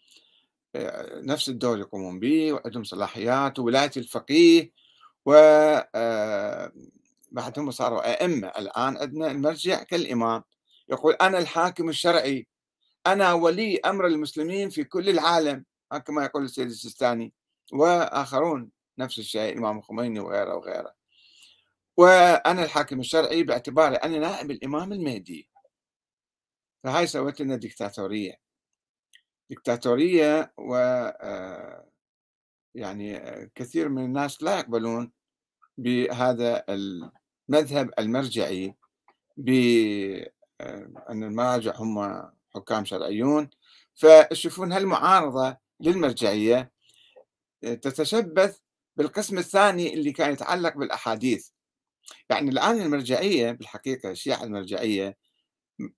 نفس 1.22 1.48
الدور 1.48 1.78
يقومون 1.78 2.20
به 2.20 2.52
وعندهم 2.52 2.84
صلاحيات 2.84 3.58
وولاية 3.58 3.90
الفقيه 3.96 4.72
و 5.26 5.34
آه، 5.94 6.72
بعدهم 7.32 7.70
صاروا 7.70 8.12
أئمة. 8.12 8.48
الآن 8.48 8.96
عندنا 8.96 9.30
المرجع 9.30 9.82
كالإمام. 9.82 10.42
يقول 10.88 11.14
أنا 11.14 11.38
الحاكم 11.38 11.88
الشرعي. 11.88 12.46
أنا 13.06 13.32
ولي 13.32 13.76
أمر 13.78 14.06
المسلمين 14.06 14.70
في 14.70 14.84
كل 14.84 15.08
العالم. 15.08 15.64
كما 16.06 16.24
يقول 16.24 16.44
السيد 16.44 16.66
السيستاني. 16.66 17.32
وآخرون 17.72 18.70
نفس 18.98 19.18
الشيء 19.18 19.52
الإمام 19.52 19.78
الخميني 19.78 20.20
وغيره 20.20 20.54
وغيره. 20.54 20.94
وأنا 21.96 22.64
الحاكم 22.64 23.00
الشرعي 23.00 23.42
باعتباري 23.42 23.96
أنا 23.96 24.18
نائب 24.18 24.50
الإمام 24.50 24.92
المهدي. 24.92 25.48
فهاي 26.84 27.06
سوت 27.06 27.40
لنا 27.40 27.56
ديكتاتورية. 27.56 28.45
ديكتاتورية 29.50 30.52
و 30.58 30.74
آه، 30.76 31.86
يعني 32.74 33.16
آه، 33.16 33.50
كثير 33.54 33.88
من 33.88 34.04
الناس 34.04 34.42
لا 34.42 34.58
يقبلون 34.58 35.12
بهذا 35.78 36.64
المذهب 36.68 37.90
المرجعي 37.98 38.74
بأن 39.36 40.30
آه، 40.60 41.10
المراجع 41.10 41.76
هم 41.76 42.22
حكام 42.54 42.84
شرعيون. 42.84 43.50
فيشوفون 43.94 44.72
هالمعارضة 44.72 45.56
للمرجعية 45.80 46.72
تتشبث 47.62 48.58
بالقسم 48.96 49.38
الثاني 49.38 49.94
اللي 49.94 50.12
كان 50.12 50.32
يتعلق 50.32 50.76
بالأحاديث. 50.76 51.48
يعني 52.30 52.50
الآن 52.50 52.82
المرجعية 52.82 53.52
بالحقيقة 53.52 54.10
الشيعة 54.10 54.44
المرجعية 54.44 55.16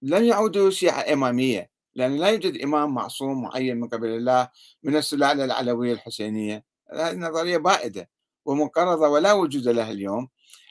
لم 0.03 0.25
يعودوا 0.25 0.71
شيعة 0.71 1.13
إمامية. 1.13 1.71
لأن 1.99 2.17
لا 2.17 2.29
يوجد 2.29 2.63
إمام 2.63 2.95
معصوم 2.95 3.43
معين 3.43 3.81
من 3.81 3.89
قبل 3.89 4.09
الله 4.09 4.49
من 4.83 4.97
السلالة 4.97 5.45
العلوية 5.45 5.93
الحسينية. 5.93 6.65
هذه 6.93 7.17
نظرية 7.17 7.57
بائدة 7.57 8.11
ومنقرضة 8.45 9.09
ولا 9.09 9.33
وجود 9.33 9.69
لها 9.69 9.91
اليوم. 9.91 10.29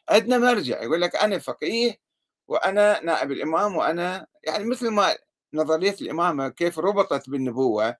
عندنا 0.10 0.38
مرجع 0.38 0.84
يقول 0.84 1.01
لك 1.01 1.15
أنا 1.15 1.39
فقيه 1.39 2.00
وأنا 2.48 3.03
نائب 3.03 3.31
الإمام 3.31 3.75
وأنا 3.75 4.27
يعني 4.43 4.65
مثل 4.65 4.89
ما 4.89 5.15
نظرية 5.53 5.96
الإمامة 6.01 6.50
كيف 6.50 6.79
ربطت 6.79 7.29
بالنبوة 7.29 7.96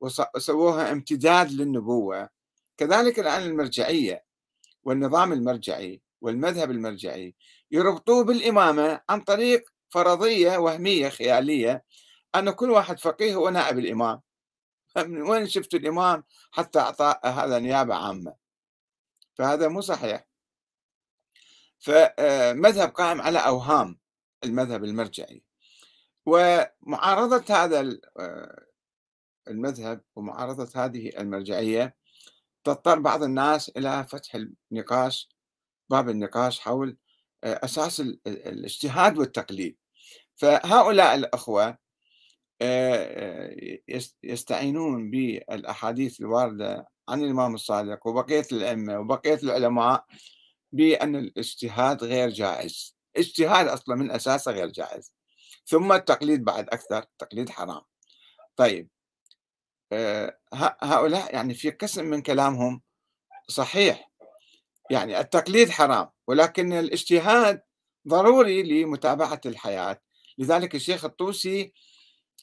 وسووها 0.00 0.92
امتداد 0.92 1.52
للنبوة. 1.52 2.28
كذلك 2.76 3.18
الآن 3.20 3.42
المرجعية 3.42 4.24
والنظام 4.84 5.32
المرجعي 5.32 6.02
والمذهب 6.20 6.70
المرجعي 6.70 7.34
يربطوه 7.70 8.24
بالإمامة 8.24 9.00
عن 9.08 9.20
طريق 9.20 9.64
فرضية 9.88 10.58
وهمية 10.58 11.08
خيالية 11.08 11.84
أن 12.34 12.50
كل 12.50 12.70
واحد 12.70 12.98
فقيه 12.98 13.34
هو 13.34 13.48
نائب 13.48 13.78
الإمام. 13.78 14.20
من 14.96 15.22
وين 15.22 15.46
شفت 15.46 15.74
الإمام 15.74 16.24
حتى 16.50 16.78
أعطى 16.78 17.14
هذا 17.24 17.58
نيابة 17.58 17.94
عامة؟ 17.94 18.34
فهذا 19.34 19.68
مو 19.68 19.80
صحيح. 19.80 20.26
فمذهب 21.78 22.88
قائم 22.88 23.20
على 23.20 23.38
أوهام 23.38 23.98
المذهب 24.44 24.84
المرجعي. 24.84 25.42
ومعارضة 26.26 27.44
هذا 27.54 27.98
المذهب 29.48 30.00
ومعارضة 30.16 30.84
هذه 30.84 31.08
المرجعية 31.18 31.96
تضطر 32.64 32.98
بعض 32.98 33.22
الناس 33.22 33.68
إلى 33.68 34.06
فتح 34.08 34.34
النقاش 34.72 35.28
باب 35.90 36.08
النقاش 36.08 36.60
حول 36.60 36.96
أساس 37.44 38.00
الاجتهاد 38.26 39.18
والتقليد. 39.18 39.76
فهؤلاء 40.36 41.14
الأخوة 41.14 41.78
يستعينون 44.22 45.10
بالأحاديث 45.10 46.20
الواردة 46.20 46.88
عن 47.08 47.22
الإمام 47.24 47.54
الصادق 47.54 48.06
وبقية 48.06 48.46
الأئمة 48.52 48.98
وبقية 48.98 49.38
العلماء 49.42 50.04
بأن 50.72 51.16
الاجتهاد 51.16 52.04
غير 52.04 52.28
جائز. 52.28 52.96
اجتهاد 53.16 53.68
أصلا 53.68 53.96
من 53.96 54.10
أساسه 54.10 54.52
غير 54.52 54.66
جائز. 54.66 55.14
ثم 55.66 55.92
التقليد 55.92 56.44
بعد 56.44 56.68
أكثر 56.68 56.98
التقليد 56.98 57.48
حرام. 57.48 57.80
طيب 58.56 58.88
هؤلاء 60.82 61.34
يعني 61.34 61.54
في 61.54 61.70
قسم 61.70 62.04
من 62.04 62.22
كلامهم 62.22 62.82
صحيح. 63.48 64.10
يعني 64.90 65.20
التقليد 65.20 65.70
حرام 65.70 66.08
ولكن 66.26 66.72
الاجتهاد 66.72 67.62
ضروري 68.08 68.62
لمتابعة 68.62 69.40
الحياة. 69.46 70.00
لذلك 70.38 70.74
الشيخ 70.74 71.04
الطوسي 71.04 71.72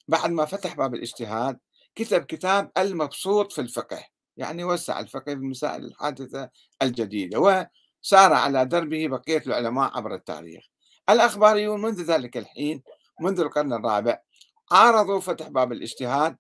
بعد 0.08 0.32
ما 0.32 0.46
فتح 0.46 0.76
باب 0.76 0.96
الاجتهاد 0.96 1.60
كتب 1.96 2.24
كتاب 2.24 2.72
المبسوط 2.78 3.52
في 3.52 3.62
الفقه 3.62 4.04
يعني 4.38 4.64
وسع 4.64 5.00
الفقه 5.00 5.24
في 5.26 5.34
المسائل 5.34 5.86
الحادثة 5.86 6.50
الجديدة 6.82 7.40
وسار 7.40 8.34
على 8.34 8.66
دربه 8.66 9.08
بقية 9.08 9.44
العلماء 9.48 9.98
عبر 9.98 10.16
التاريخ. 10.16 10.64
الأخباريون 11.10 11.82
منذ 11.82 12.02
ذلك 12.02 12.38
الحين 12.38 12.84
منذ 13.22 13.40
القرن 13.40 13.74
الرابع 13.74 14.20
عارضوا 14.72 15.20
فتح 15.20 15.48
باب 15.48 15.72
الاجتهاد 15.72 16.38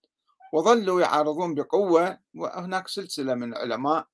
وظلوا 0.53 1.01
يعارضون 1.01 1.56
بقوة 1.56 2.19
وهناك 2.36 2.88
سلسلة 2.88 3.36
من 3.36 3.53
العلماء 3.53 4.08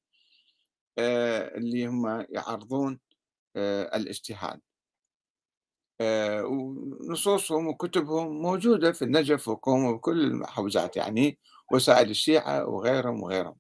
آه، 0.98 1.58
اللي 1.58 1.88
هم 1.88 2.26
يعارضون 2.30 3.00
آه، 3.56 3.98
الاجتهاد. 3.98 4.62
آه، 6.02 6.44
ونصوصهم 6.44 7.68
وكتبهم 7.68 8.42
موجودة 8.42 8.92
في 8.92 9.02
النجف 9.02 9.48
وقوم 9.48 9.86
وكل 9.86 10.22
المحوزات 10.22 10.98
يعني 10.98 11.38
وسائل 11.72 12.10
الشيعة 12.10 12.66
وغيرهم 12.68 13.24
وغيرهم. 13.24 13.56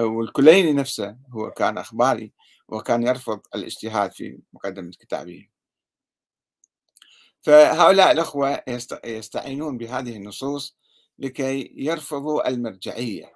والكليني 0.00 0.72
نفسه 0.72 1.16
هو 1.30 1.50
كان 1.50 1.78
أخباري 1.78 2.32
وكان 2.68 3.02
يرفض 3.02 3.40
الاجتهاد 3.54 4.12
في 4.12 4.38
مقدمة 4.52 4.90
كتابه. 4.90 5.48
فهؤلاء 7.42 8.12
الأخوة 8.12 8.62
يستعينون 9.04 9.78
بهذه 9.78 10.16
النصوص 10.16 10.76
لكي 11.18 11.72
يرفضوا 11.76 12.48
المرجعية 12.48 13.32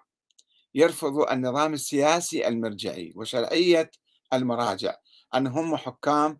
يرفضوا 0.75 1.33
النظام 1.33 1.75
السياسي 1.75 2.49
المرجعي 2.49 3.13
وشرعية 3.17 3.91
المراجع 4.33 4.97
أنهم 5.35 5.77
حكام 5.77 6.39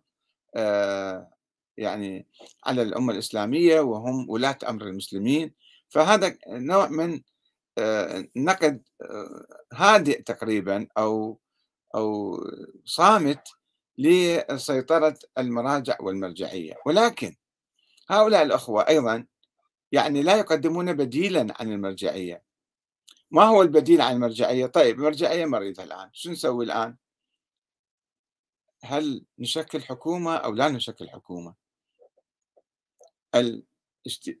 آه، 0.55 1.29
يعني 1.79 2.27
على 2.65 2.81
الأمة 2.81 3.13
الإسلامية 3.13 3.79
وهم 3.79 4.29
ولاة 4.29 4.57
أمر 4.69 4.83
المسلمين. 4.83 5.53
فهذا 5.89 6.37
نوع 6.47 6.87
من 6.87 7.21
آه، 7.77 8.27
نقد 8.35 8.83
آه، 9.01 9.45
هادئ 9.73 10.21
تقريبا 10.21 10.87
أو 10.97 11.39
أو 11.95 12.37
صامت 12.85 13.47
لسيطرة 13.97 15.19
المراجع 15.37 15.97
والمرجعية. 16.01 16.75
ولكن 16.85 17.35
هؤلاء 18.09 18.43
الأخوة 18.43 18.87
أيضا 18.87 19.25
يعني 19.91 20.21
لا 20.21 20.37
يقدمون 20.37 20.93
بديلا 20.93 21.47
عن 21.59 21.71
المرجعية. 21.71 22.43
ما 23.31 23.43
هو 23.43 23.61
البديل 23.61 24.01
عن 24.01 24.15
المرجعية؟ 24.15 24.65
طيب 24.65 24.99
المرجعية 24.99 25.45
مريضة 25.45 25.83
الآن. 25.83 26.09
شو 26.13 26.31
نسوي 26.31 26.65
الآن؟ 26.65 26.95
هل 28.83 29.25
نشكل 29.39 29.81
حكومة 29.83 30.35
أو 30.35 30.53
لا 30.53 30.69
نشكل 30.69 31.09
حكومة؟ 31.09 31.68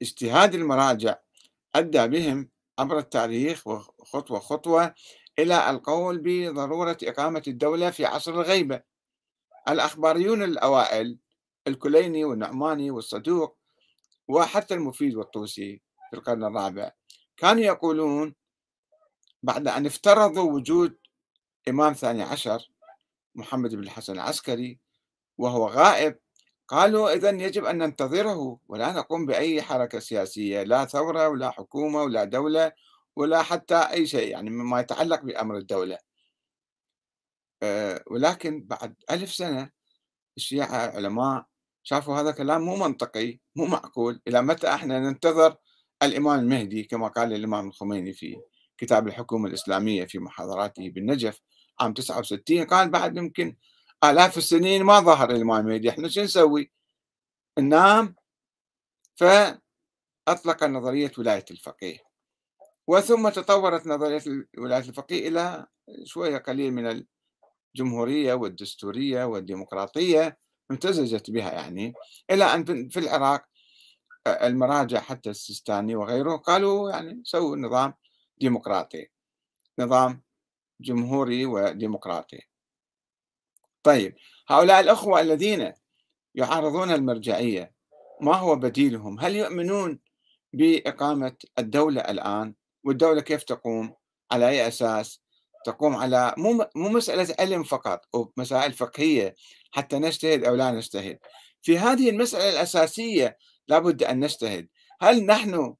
اجتهاد 0.01 0.55
المراجع 0.55 1.15
أدى 1.75 2.07
بهم 2.07 2.49
عبر 2.79 2.97
التاريخ 2.97 3.67
وخطوة 3.67 4.39
خطوة 4.39 4.93
إلى 5.39 5.69
القول 5.69 6.17
بضرورة 6.23 6.97
إقامة 7.03 7.43
الدولة 7.47 7.89
في 7.89 8.05
عصر 8.05 8.31
الغيبة. 8.33 8.81
الأخباريون 9.69 10.43
الأوائل 10.43 11.17
الكليني 11.67 12.25
والنعماني 12.25 12.91
والصدوق 12.91 13.57
وحتى 14.27 14.73
المفيد 14.73 15.15
والطوسي 15.15 15.81
في 16.09 16.15
القرن 16.15 16.43
الرابع 16.43 16.91
كانوا 17.37 17.63
يقولون 17.63 18.35
بعد 19.43 19.67
أن 19.67 19.85
افترضوا 19.85 20.51
وجود 20.51 20.97
إمام 21.69 21.93
ثاني 21.93 22.23
عشر 22.23 22.71
محمد 23.35 23.75
بن 23.75 23.83
الحسن 23.83 24.13
العسكري 24.13 24.79
وهو 25.37 25.67
غائب 25.67 26.19
قالوا 26.69 27.13
إذا 27.13 27.29
يجب 27.29 27.65
أن 27.65 27.77
ننتظره 27.77 28.59
ولا 28.67 28.91
نقوم 28.91 29.25
بأي 29.25 29.61
حركة 29.61 29.99
سياسية 29.99 30.63
لا 30.63 30.85
ثورة 30.85 31.27
ولا 31.29 31.51
حكومة 31.51 32.03
ولا 32.03 32.23
دولة 32.23 32.71
ولا 33.15 33.41
حتى 33.43 33.75
أي 33.75 34.07
شيء 34.07 34.31
يعني 34.31 34.49
مما 34.49 34.79
يتعلق 34.79 35.21
بأمر 35.21 35.57
الدولة. 35.57 35.97
أه 37.63 38.03
ولكن 38.07 38.63
بعد 38.63 38.95
ألف 39.11 39.33
سنة 39.33 39.69
الشيعة 40.37 40.95
علماء 40.95 41.45
شافوا 41.83 42.15
هذا 42.15 42.31
كلام 42.31 42.61
مو 42.61 42.75
منطقي 42.75 43.39
مو 43.55 43.65
معقول. 43.65 44.21
إلى 44.27 44.41
متى 44.41 44.73
إحنا 44.73 44.99
ننتظر 44.99 45.55
الإمام 46.03 46.39
المهدي 46.39 46.83
كما 46.83 47.07
قال 47.07 47.33
الإمام 47.33 47.67
الخميني 47.67 48.13
في 48.13 48.37
كتاب 48.77 49.07
الحكومة 49.07 49.47
الإسلامية 49.47 50.05
في 50.05 50.19
محاضراته 50.19 50.89
بالنجف 50.89 51.41
عام 51.79 51.93
69 51.93 52.63
قال 52.65 52.89
بعد 52.89 53.17
يمكن 53.17 53.55
آلاف 54.03 54.37
السنين 54.37 54.83
ما 54.83 54.99
ظهر 54.99 55.31
الإمام 55.31 55.67
المهدي 55.67 55.89
إحنا 55.89 56.07
شو 56.07 56.21
نسوي؟ 56.21 56.71
ننام 57.59 58.15
فأطلق 59.15 60.63
نظرية 60.63 61.11
ولاية 61.17 61.45
الفقيه. 61.51 61.97
وثم 62.87 63.29
تطورت 63.29 63.87
نظرية 63.87 64.21
ولاية 64.57 64.89
الفقيه 64.89 65.27
إلى 65.27 65.65
شوية 66.03 66.37
قليل 66.37 66.73
من 66.73 67.05
الجمهورية 67.75 68.33
والدستورية 68.33 69.23
والديمقراطية 69.25 70.37
امتزجت 70.71 71.31
بها 71.31 71.51
يعني. 71.51 71.93
إلى 72.31 72.43
أن 72.45 72.89
في 72.89 72.99
العراق 72.99 73.45
المراجع 74.27 74.99
حتى 74.99 75.29
السيستاني 75.29 75.95
وغيره 75.95 76.35
قالوا 76.35 76.91
يعني 76.91 77.21
سووا 77.25 77.57
نظام 77.57 77.93
ديمقراطي 78.37 79.07
نظام 79.79 80.23
جمهوري 80.81 81.45
وديمقراطي. 81.45 82.48
طيب 83.83 84.15
هؤلاء 84.47 84.79
الأخوة 84.79 85.21
الذين 85.21 85.73
يعارضون 86.35 86.91
المرجعية 86.91 87.73
ما 88.21 88.35
هو 88.35 88.55
بديلهم؟ 88.55 89.19
هل 89.19 89.35
يؤمنون 89.35 89.99
بإقامة 90.53 91.35
الدولة 91.59 92.01
الآن؟ 92.01 92.53
والدولة 92.83 93.21
كيف 93.21 93.43
تقوم؟ 93.43 93.95
على 94.31 94.49
أي 94.49 94.67
أساس؟ 94.67 95.21
تقوم 95.65 95.95
على 95.95 96.35
مو 96.37 96.67
مسألة 96.75 97.35
علم 97.39 97.63
فقط 97.63 98.05
أو 98.15 98.33
مسائل 98.37 98.73
فقهية 98.73 99.35
حتى 99.71 99.99
نجتهد 99.99 100.43
أو 100.43 100.55
لا 100.55 100.71
نجتهد. 100.71 101.19
في 101.61 101.77
هذه 101.77 102.09
المسألة 102.09 102.49
الأساسية 102.49 103.37
لابد 103.67 104.03
أن 104.03 104.19
نجتهد. 104.19 104.67
هل 105.01 105.25
نحن 105.25 105.75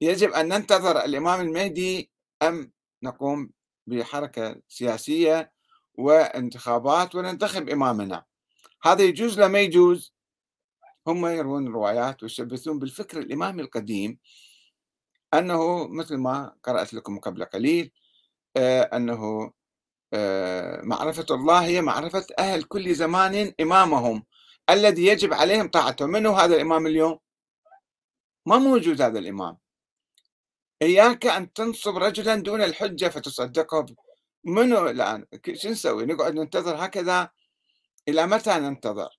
يجب 0.00 0.30
أن 0.30 0.48
ننتظر 0.48 1.04
الإمام 1.04 1.40
المهدي 1.40 2.10
أم 2.42 2.72
نقوم 3.02 3.50
بحركة 3.86 4.56
سياسية 4.68 5.52
وانتخابات 5.98 7.14
وننتخب 7.14 7.68
إمامنا. 7.68 8.24
هذا 8.82 9.02
يجوز 9.02 9.38
لا 9.40 9.48
ما 9.48 9.60
يجوز؟ 9.60 10.14
هم 11.06 11.26
يروون 11.26 11.68
روايات 11.68 12.22
ويشبثون 12.22 12.78
بالفكر 12.78 13.18
الإمامي 13.18 13.62
القديم. 13.62 14.18
أنه 15.34 15.88
مثل 15.88 16.16
ما 16.16 16.56
قرأت 16.62 16.94
لكم 16.94 17.18
قبل 17.18 17.44
قليل 17.44 17.92
آه، 18.56 18.82
أنه 18.82 19.52
آه، 20.12 20.82
معرفة 20.82 21.26
الله 21.30 21.64
هي 21.64 21.82
معرفة 21.82 22.26
أهل 22.38 22.62
كل 22.62 22.94
زمان 22.94 23.52
إمامهم 23.60 24.24
الذي 24.70 25.06
يجب 25.06 25.32
عليهم 25.34 25.68
طاعته. 25.68 26.06
منه 26.06 26.36
هذا 26.38 26.54
الإمام 26.54 26.86
اليوم؟ 26.86 27.18
ما 28.46 28.58
موجود 28.58 29.02
هذا 29.02 29.18
الإمام. 29.18 29.58
إياك 30.82 31.26
أن 31.26 31.52
تنصب 31.52 31.96
رجلا 31.96 32.34
دون 32.34 32.62
الحجة 32.62 33.08
فتصدقه 33.08 33.86
منو 34.46 34.88
الآن؟ 34.88 35.26
شو 35.54 35.68
نسوي؟ 35.68 36.06
نقعد 36.06 36.34
ننتظر 36.34 36.84
هكذا 36.84 37.30
إلى 38.08 38.26
متى 38.26 38.50
ننتظر؟ 38.50 39.18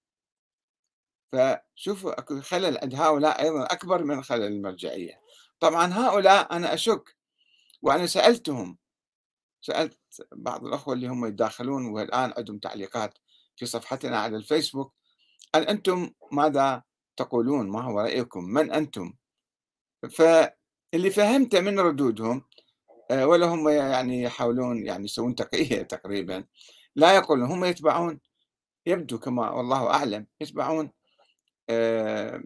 فشوفوا 1.28 2.20
أكو 2.20 2.42
خلل 2.42 2.78
عند 2.78 2.96
هؤلاء 2.96 3.42
أيضا 3.42 3.64
أكبر 3.64 4.04
من 4.04 4.24
خلل 4.24 4.44
المرجعية. 4.44 5.22
طبعا 5.60 5.94
هؤلاء 5.94 6.56
أنا 6.56 6.74
أشك 6.74 7.16
وأنا 7.82 8.06
سألتهم 8.06 8.78
سألت 9.62 10.00
بعض 10.32 10.66
الأخوة 10.66 10.94
اللي 10.94 11.08
هم 11.08 11.26
يتداخلون 11.26 11.86
والآن 11.86 12.34
عندهم 12.38 12.60
تعليقات 12.60 13.18
في 13.56 13.66
صفحتنا 13.66 14.20
على 14.20 14.38
الفيسبوك. 14.38 14.94
أن 15.56 15.62
أنتم 15.64 16.12
ماذا 16.32 16.84
تقولون؟ 17.18 17.70
ما 17.70 17.82
هو 17.82 18.00
رأيكم؟ 18.00 18.44
من 18.44 18.72
أنتم؟ 18.72 19.14
فاللي 20.12 21.10
فهمته 21.12 21.60
من 21.60 21.80
ردودهم 21.80 22.44
ولا 23.12 23.46
هم 23.48 23.70
يعني 23.70 24.22
يحاولون 24.22 24.86
يعني 24.86 25.06
يسوون 25.06 25.36
تقية 25.36 25.82
تقريبا. 25.94 26.44
لا 26.96 27.16
يقولون 27.16 27.52
هم 27.52 27.66
يتبعون. 27.66 28.20
يبدو 28.86 29.20
كما 29.20 29.50
والله 29.50 29.88
أعلم 29.90 30.28
يتبعون 30.42 30.92
آه، 31.70 32.44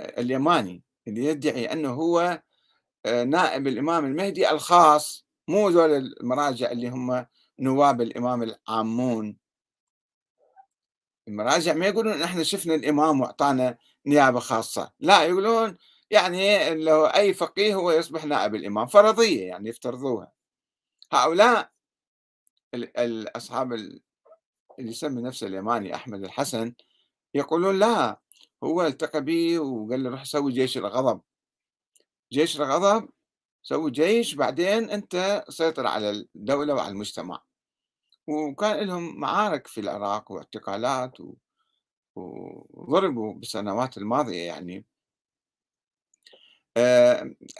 اليماني 0.00 0.82
اللي 1.08 1.24
يدعي 1.24 1.72
أنه 1.72 1.90
هو 1.92 2.42
آه، 3.06 3.24
نائب 3.24 3.66
الإمام 3.66 4.04
المهدي 4.06 4.50
الخاص. 4.50 5.26
مو 5.48 5.68
ذول 5.68 5.90
المراجع 6.20 6.70
اللي 6.70 6.88
هم 6.88 7.26
نواب 7.60 8.00
الإمام 8.00 8.42
العامون. 8.42 9.36
المراجع 11.28 11.72
ما 11.74 11.86
يقولون 11.86 12.22
إحنا 12.22 12.42
شفنا 12.42 12.74
الإمام 12.74 13.20
وأعطانا 13.20 13.78
نيابة 14.06 14.40
خاصة. 14.40 14.92
لا 15.00 15.22
يقولون 15.24 15.76
يعني 16.10 16.74
لو 16.74 17.06
أي 17.06 17.34
فقيه 17.34 17.74
هو 17.74 17.90
يصبح 17.90 18.24
نائب 18.24 18.54
الإمام 18.54 18.86
فرضية 18.86 19.46
يعني 19.48 19.68
يفترضوها. 19.68 20.32
هؤلاء 21.12 21.70
الأصحاب 22.74 23.72
اللي 23.72 24.02
يسمي 24.78 25.22
نفسه 25.22 25.46
اليماني 25.46 25.94
أحمد 25.94 26.24
الحسن 26.24 26.74
يقولون 27.34 27.78
لا 27.78 28.20
هو 28.64 28.82
التقى 28.82 29.24
به 29.24 29.58
وقال 29.60 30.02
له 30.04 30.10
روح 30.10 30.24
سوي 30.24 30.52
جيش 30.52 30.78
الغضب. 30.78 31.20
جيش 32.32 32.60
الغضب 32.60 33.08
سوي 33.62 33.90
جيش 33.90 34.34
بعدين 34.34 34.90
أنت 34.90 35.44
سيطر 35.48 35.86
على 35.86 36.10
الدولة 36.10 36.74
وعلى 36.74 36.88
المجتمع. 36.92 37.42
وكان 38.28 38.86
لهم 38.86 39.20
معارك 39.20 39.66
في 39.66 39.80
العراق 39.80 40.32
واعتقالات 40.32 41.18
وضربوا 42.16 43.34
بالسنوات 43.34 43.98
الماضية 43.98 44.42
يعني. 44.42 44.86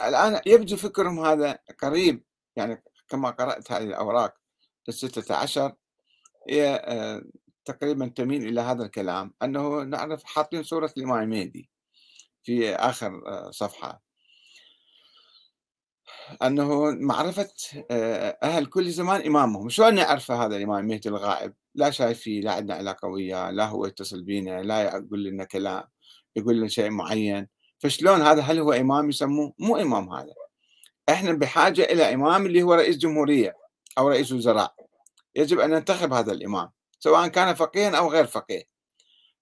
الآن 0.03 0.41
يبدو 0.47 0.77
فكرهم 0.77 1.21
هذا 1.27 1.59
قريب 1.83 2.25
يعني 2.57 2.83
كما 3.09 3.31
قرأت 3.31 3.73
هذه 3.73 3.85
الأوراق 3.85 4.35
الستة 4.89 5.35
عشر 5.35 5.73
هي 6.51 6.83
آه 6.85 7.23
تقريبا 7.65 8.07
تميل 8.09 8.49
إلى 8.49 8.61
هذا 8.61 8.85
الكلام 8.85 9.35
أنه 9.43 9.83
نعرف 9.83 10.25
حاطين 10.25 10.63
صورة 10.63 10.93
الإمام 10.97 11.23
المهدي 11.23 11.71
في 12.43 12.75
آخر 12.75 13.23
آه 13.27 13.51
صفحة. 13.51 14.03
أنه 16.43 16.91
معرفة 16.91 17.49
آه، 17.91 18.39
أهل 18.43 18.67
كل 18.67 18.91
زمان 18.91 19.21
إمامهم. 19.27 19.69
شلون 19.69 19.95
نعرف 19.95 20.31
هذا 20.31 20.57
الإمام 20.57 20.79
المهدي 20.79 21.09
الغائب؟ 21.09 21.55
لا 21.75 21.91
شايف 21.91 22.21
فيه 22.21 22.41
لا 22.41 22.53
عندنا 22.53 22.75
علاقة 22.75 23.09
وياه 23.09 23.51
لا 23.51 23.67
هو 23.67 23.87
يتصل 23.87 24.23
بينا 24.23 24.63
لا 24.63 24.83
يقول 24.83 25.25
لنا 25.25 25.45
كلام 25.45 25.85
يقول 26.37 26.57
لنا 26.59 26.69
شيء 26.69 26.91
معين. 26.91 27.49
فشلون 27.83 28.21
هذا؟ 28.23 28.43
هل 28.43 28.59
هو 28.59 28.73
إمام 28.73 29.09
يسموه؟ 29.09 29.53
مو 29.59 29.77
إمام 29.77 30.13
هذا. 30.13 30.35
إحنا 31.09 31.33
بحاجة 31.33 31.83
إلى 31.83 32.15
إمام 32.15 32.47
اللي 32.47 32.63
هو 32.63 32.75
رئيس 32.75 32.97
جمهورية 32.97 33.57
أو 33.99 34.09
رئيس 34.09 34.33
وزراء. 34.33 34.75
يجب 35.37 35.59
أن 35.59 35.71
ننتخب 35.71 36.13
هذا 36.13 36.33
الإمام 36.33 36.71
سواء 36.99 37.29
كان 37.29 37.55
فقيها 37.55 37.99
أو 37.99 38.11
غير 38.11 38.27
فقيه. 38.27 38.63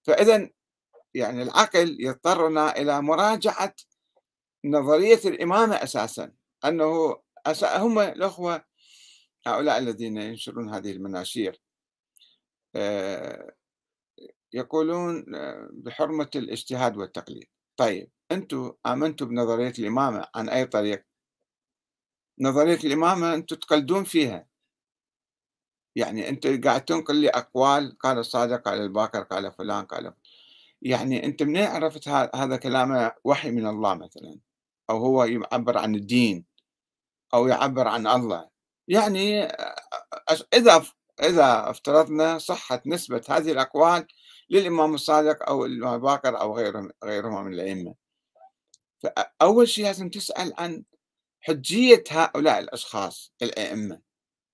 فإذا 0.03 0.49
يعني 1.13 1.43
العقل 1.43 1.97
يضطرنا 1.99 2.77
إلى 2.77 3.01
مراجعة 3.01 3.75
نظرية 4.65 5.19
الإمامة 5.25 5.75
أساسا. 5.75 6.31
أنه 6.65 7.19
هم 7.63 7.99
الأخوة 7.99 8.63
هؤلاء 9.47 9.77
الذين 9.77 10.17
ينشرون 10.17 10.73
هذه 10.73 10.91
المناشير 10.91 11.61
آه، 12.75 13.53
يقولون 14.53 15.35
آه، 15.35 15.69
بحرمة 15.73 16.29
الاجتهاد 16.35 16.97
والتقليد. 16.97 17.47
طيب. 17.77 18.11
أنتم 18.31 18.71
آمنتوا 18.85 19.27
بنظرية 19.27 19.73
الإمامة 19.79 20.27
عن 20.35 20.49
أي 20.49 20.65
طريق؟ 20.65 21.05
نظرية 22.39 22.79
الإمامة 22.83 23.33
أنتم 23.33 23.55
تقلدون 23.55 24.03
فيها. 24.03 24.47
يعني 25.95 26.29
أنت 26.29 26.47
قاعد 26.47 26.85
تنقل 26.85 27.15
لي 27.15 27.29
أقوال 27.29 27.97
قال 27.99 28.17
الصادق 28.17 28.61
قال 28.61 28.81
الباكر 28.81 29.23
قال 29.23 29.51
فلان 29.51 29.85
قال 29.85 30.13
يعني 30.81 31.25
أنت 31.25 31.43
منين 31.43 31.67
عرفت 31.67 32.07
هذا 32.07 32.57
كلامه 32.57 33.11
وحي 33.23 33.51
من 33.51 33.67
الله 33.67 33.93
مثلا؟ 33.95 34.39
أو 34.89 34.97
هو 34.97 35.23
يعبر 35.23 35.77
عن 35.77 35.95
الدين؟ 35.95 36.45
أو 37.33 37.47
يعبر 37.47 37.87
عن 37.87 38.07
الله؟ 38.07 38.49
يعني 38.87 39.43
إذا 40.53 40.85
إذا 41.23 41.69
افترضنا 41.69 42.37
صحة 42.37 42.81
نسبة 42.85 43.21
هذه 43.29 43.51
الأقوال 43.51 44.07
للإمام 44.49 44.93
الصادق 44.93 45.51
الإمام 45.51 45.95
الباقر 45.95 46.41
أو 46.41 46.57
غيرهم 46.57 46.91
غيرهم 47.03 47.45
من 47.45 47.53
الأئمة. 47.53 48.08
فأول 48.99 49.67
شيء 49.67 49.85
لازم 49.85 50.09
تسأل 50.09 50.53
عن 50.57 50.83
حجية 51.41 52.03
هؤلاء 52.11 52.59
الأشخاص 52.59 53.33
الأئمة. 53.41 54.01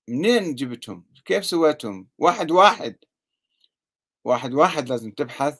منين 0.07 0.55
جبتهم؟ 0.55 1.05
كيف 1.25 1.45
سويتهم؟ 1.45 2.07
واحد 2.17 2.51
واحد. 2.51 2.95
واحد 4.23 4.53
واحد 4.53 4.89
لازم 4.89 5.11
تبحث 5.11 5.59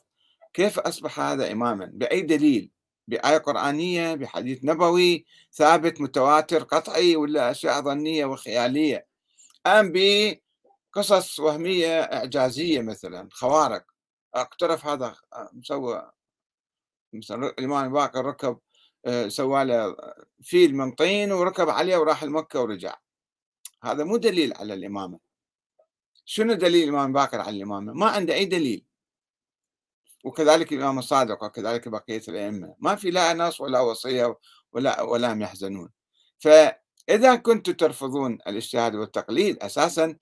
كيف 0.54 0.78
أصبح 0.78 1.20
هذا 1.20 1.52
إماما؟ 1.52 1.90
بأي 1.94 2.20
دليل؟ 2.22 2.70
بآية 3.08 3.38
قرآنية؟ 3.38 4.14
بحديث 4.14 4.64
نبوي؟ 4.64 5.26
ثابت؟ 5.52 6.00
متواتر؟ 6.00 6.62
قطعي؟ 6.62 7.16
ولا 7.16 7.50
أشياء 7.50 7.82
ظنية 7.82 8.24
وخيالية؟ 8.24 9.06
أم 9.66 9.92
بقصص 9.94 11.38
وهمية 11.40 12.00
إعجازية 12.00 12.80
مثلا 12.80 13.28
خوارق. 13.32 13.84
أقترف 14.34 14.86
هذا 14.86 15.16
مسوى 15.52 16.10
مثلا 17.12 17.46
الإمام 17.46 17.92
باكر 17.92 18.24
ركب 18.24 18.58
سوى 19.28 19.64
له 19.64 19.96
فيل 20.42 20.76
من 20.76 20.92
طين 20.92 21.32
وركب 21.32 21.68
عليه 21.68 21.96
وراح 21.96 22.22
المكة 22.22 22.60
ورجع. 22.60 22.96
هذا 23.82 24.04
مو 24.04 24.16
دليل 24.16 24.54
على 24.54 24.74
الإمامة. 24.74 25.18
شنو 26.24 26.54
دليل 26.54 26.88
الإمام 26.88 27.12
باكر 27.12 27.40
على 27.40 27.56
الإمامة؟ 27.56 27.92
ما 27.92 28.06
عنده 28.06 28.34
أي 28.34 28.44
دليل. 28.44 28.84
وكذلك 30.24 30.72
الإمام 30.72 30.98
الصادق 30.98 31.44
وكذلك 31.44 31.88
بقية 31.88 32.22
الأئمة. 32.28 32.74
ما 32.78 32.94
في 32.94 33.10
لا 33.10 33.34
نص 33.34 33.60
ولا 33.60 33.80
وصية 33.80 34.38
ولا 34.72 35.02
ولا 35.02 35.38
يحزنون. 35.40 35.90
فإذا 36.38 37.36
كنتم 37.36 37.72
ترفضون 37.72 38.32
الاجتهاد 38.46 38.94
والتقليد 38.94 39.62
أساسا 39.62 40.16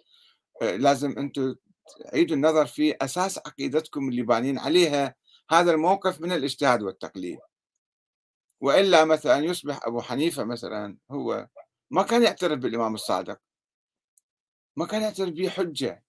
آه، 0.63 0.77
لازم 0.77 1.19
أنتم 1.19 1.55
تعيدوا 2.11 2.37
النظر 2.37 2.67
في 2.67 2.97
أساس 3.01 3.39
عقيدتكم 3.39 4.09
اللي 4.09 4.23
بانين 4.23 4.59
عليها. 4.59 5.15
هذا 5.51 5.73
الموقف 5.73 6.21
من 6.21 6.33
الاجتهاد 6.33 6.83
والتقليد. 6.83 7.39
وإلا 8.65 9.05
مثلا 9.05 9.39
يصبح 9.39 9.87
أبو 9.87 10.01
حنيفة 10.01 10.45
مثلا 10.45 10.99
هو 11.11 11.49
ما 11.91 12.03
كان 12.03 12.23
يعترف 12.23 12.59
بالإمام 12.59 12.95
الصادق. 12.95 13.41
ما 14.77 14.87
كان 14.87 15.03
يعترف 15.03 15.31
به 15.31 15.49
حجة. 15.49 16.05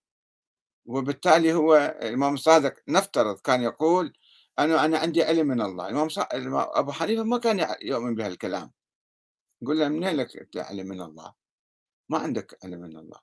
وبالتالي 0.86 1.54
هو 1.54 1.76
الإمام 2.02 2.34
الصادق 2.34 2.74
نفترض 2.88 3.40
كان 3.40 3.62
يقول 3.62 4.14
أنا 4.60 4.86
أنا 4.86 4.98
عندي 4.98 5.24
علم 5.24 5.48
من 5.48 5.62
الله. 5.62 5.90
الإمام 5.90 6.08
أبو 6.54 6.92
حنيفة 6.92 7.24
ما 7.24 7.38
كان 7.38 7.76
يؤمن 7.82 8.16
بهالكلام. 8.16 8.72
يقول 9.62 9.80
له 9.80 9.88
منين 9.88 10.16
لك 10.16 10.58
علم 10.58 10.88
من 10.88 11.02
الله؟ 11.02 11.34
ما 12.10 12.18
عندك 12.18 12.60
علم 12.64 12.80
من 12.80 12.98
الله. 12.98 13.20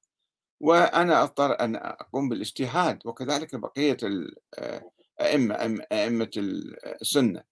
وأنا 0.60 1.22
أضطر 1.22 1.60
أن 1.60 1.76
أقوم 1.76 2.28
بالاجتهاد 2.28 3.06
وكذلك 3.06 3.56
بقية 3.56 3.96
الأئمة 4.02 5.54
أئمة 5.92 6.30
السنة. 7.02 7.51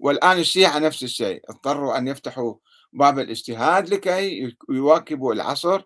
والآن 0.00 0.38
الشيعة 0.38 0.78
نفس 0.78 1.02
الشيء 1.02 1.42
اضطروا 1.50 1.98
أن 1.98 2.08
يفتحوا 2.08 2.54
باب 2.92 3.18
الاجتهاد 3.18 3.88
لكي 3.88 4.56
يواكبوا 4.70 5.34
العصر 5.34 5.82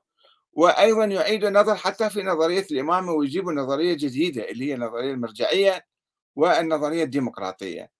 وأيضا 0.52 1.04
يعيدوا 1.04 1.48
النظر 1.48 1.76
حتى 1.76 2.10
في 2.10 2.22
نظرية 2.22 2.66
الإمامة 2.72 3.12
ويجيبوا 3.12 3.52
نظرية 3.52 3.94
جديدة 3.94 4.50
اللي 4.50 4.64
هي 4.70 4.74
النظرية 4.74 5.12
المرجعية 5.12 5.86
والنظرية 6.36 7.04
الديمقراطية. 7.04 7.90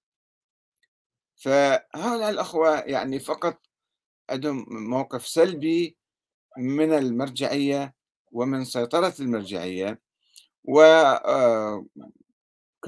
فهؤلاء 1.37 2.31
الأخوة 2.31 2.79
يعني 2.79 3.21
فقط 3.21 3.59
عندهم 4.31 4.67
موقف 4.71 5.27
سلبي 5.27 5.97
من 6.59 6.93
المرجعية 6.93 7.95
ومن 8.33 8.65
سيطرة 8.65 9.15
المرجعية 9.21 10.01
وكان 10.65 11.87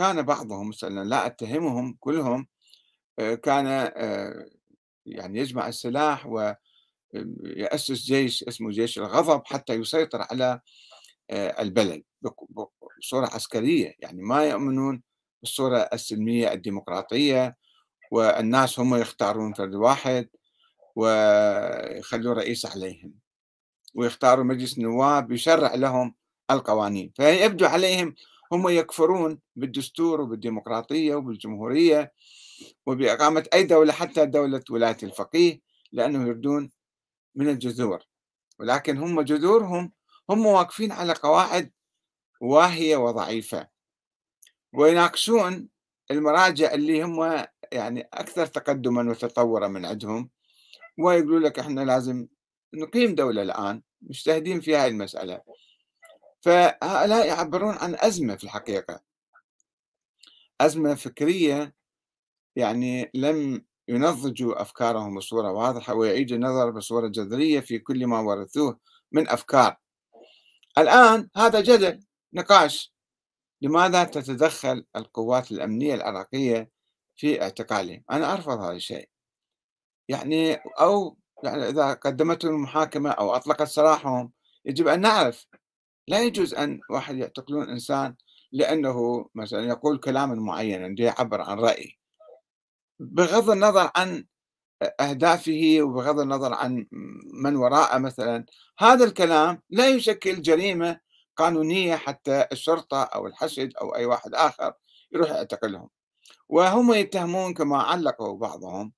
آه، 0.00 0.20
بعضهم 0.20 0.68
مثلا 0.68 1.04
لا 1.04 1.26
أتهمهم 1.26 1.96
كلهم 2.00 2.46
كان 3.16 3.66
آه، 3.96 4.46
يعني 5.06 5.38
يجمع 5.38 5.68
السلاح 5.68 6.26
ويأسس 6.26 8.04
جيش 8.04 8.44
اسمه 8.44 8.70
جيش 8.70 8.98
الغضب 8.98 9.42
حتى 9.46 9.74
يسيطر 9.74 10.26
على 10.30 10.60
البلد 11.32 12.02
بصورة 13.00 13.26
عسكرية. 13.26 13.94
يعني 13.98 14.22
ما 14.22 14.44
يؤمنون 14.44 15.02
بالصورة 15.42 15.78
السلمية 15.92 16.52
الديمقراطية 16.52 17.56
والناس 18.10 18.80
هم 18.80 18.94
يختارون 18.94 19.52
فرد 19.52 19.74
واحد 19.74 20.28
ويخلوا 20.96 22.34
رئيس 22.34 22.66
عليهم 22.66 23.14
ويختاروا 23.94 24.44
مجلس 24.44 24.78
النواب 24.78 25.32
يشرع 25.32 25.74
لهم 25.74 26.14
القوانين. 26.50 27.12
فيبدو 27.16 27.66
عليهم 27.66 28.14
هم 28.52 28.68
يكفرون 28.68 29.38
بالدستور 29.56 30.20
وبالديمقراطية 30.20 31.14
وبالجمهورية 31.14 32.12
وبإقامة 32.86 33.46
أي 33.54 33.62
دولة 33.62 33.92
حتى 33.92 34.26
دولة 34.26 34.62
ولاية 34.70 34.96
الفقيه 35.02 35.60
لأنه 35.92 36.28
يردون 36.28 36.70
من 37.34 37.48
الجذور. 37.48 38.02
ولكن 38.58 38.98
هم 38.98 39.20
جذورهم 39.20 39.92
هم 40.30 40.46
واقفين 40.46 40.92
على 40.92 41.12
قواعد 41.12 41.72
واهية 42.40 42.96
وضعيفة. 42.96 43.68
ويناقشون 44.72 45.68
المراجع 46.10 46.74
اللي 46.74 47.02
هم 47.02 47.46
يعني 47.72 48.08
أكثر 48.12 48.46
تقدما 48.46 49.10
وتطورا 49.10 49.68
من 49.68 49.86
عندهم 49.86 50.30
ويقولوا 50.98 51.48
لك 51.48 51.58
إحنا 51.58 51.80
لازم 51.80 52.26
نقيم 52.74 53.14
دولة 53.14 53.42
الآن 53.42 53.82
مجتهدين 54.02 54.60
في 54.60 54.76
هذه 54.76 54.86
المسألة. 54.88 55.42
فهؤلاء 56.40 57.26
يعبرون 57.26 57.74
عن 57.74 57.96
أزمة 57.98 58.36
في 58.36 58.44
الحقيقة. 58.44 59.00
أزمة 60.60 60.94
فكرية 60.94 61.75
يعني 62.56 63.10
لم 63.14 63.64
ينضجوا 63.88 64.62
أفكارهم 64.62 65.16
بصورة 65.16 65.52
واضحة 65.52 65.94
ويعيدوا 65.94 66.36
النظر 66.36 66.70
بصورة 66.70 67.08
جذرية 67.08 67.60
في 67.60 67.78
كل 67.78 68.06
ما 68.06 68.20
ورثوه 68.20 68.78
من 69.12 69.28
أفكار. 69.28 69.76
الآن 70.78 71.28
هذا 71.36 71.60
جدل 71.60 72.00
نقاش. 72.32 72.94
لماذا 73.62 74.04
تتدخل 74.04 74.84
القوات 74.96 75.52
الأمنية 75.52 75.94
العراقية 75.94 76.70
في 77.16 77.42
اعتقالهم 77.42 78.04
أنا 78.10 78.32
أرفض 78.32 78.58
هذا 78.60 78.72
الشيء. 78.72 79.08
يعني 80.08 80.54
أو 80.54 81.18
يعني 81.44 81.68
إذا 81.68 81.92
قدمتهم 81.94 82.54
المحاكمة 82.54 83.10
أو 83.10 83.36
أطلقت 83.36 83.68
سراحهم 83.68 84.32
يجب 84.64 84.88
أن 84.88 85.00
نعرف. 85.00 85.46
لا 86.08 86.22
يجوز 86.22 86.54
أن 86.54 86.80
واحد 86.90 87.16
يعتقلون 87.16 87.70
إنسان 87.70 88.16
لأنه 88.52 89.28
مثلا 89.34 89.66
يقول 89.68 89.98
كلاما 89.98 90.34
معينا 90.34 90.94
يعبر 90.98 91.40
عن 91.40 91.58
رأي. 91.58 91.95
بغض 92.98 93.50
النظر 93.50 93.90
عن 93.96 94.24
أهدافه 95.00 95.78
وبغض 95.80 96.20
النظر 96.20 96.54
عن 96.54 96.86
من 97.34 97.56
وراءه 97.56 97.98
مثلا 97.98 98.44
هذا 98.78 99.04
الكلام 99.04 99.62
لا 99.70 99.88
يشكل 99.88 100.42
جريمة 100.42 101.00
قانونية 101.36 101.96
حتى 101.96 102.46
الشرطة 102.52 103.02
أو 103.02 103.26
الحشد 103.26 103.72
أو 103.76 103.96
أي 103.96 104.06
واحد 104.06 104.34
آخر 104.34 104.72
يروح 105.12 105.30
يعتقلهم. 105.30 105.88
وهم 106.48 106.94
يتهمون 106.94 107.54
كما 107.54 107.82
علقوا 107.82 108.38
بعضهم 108.38 108.92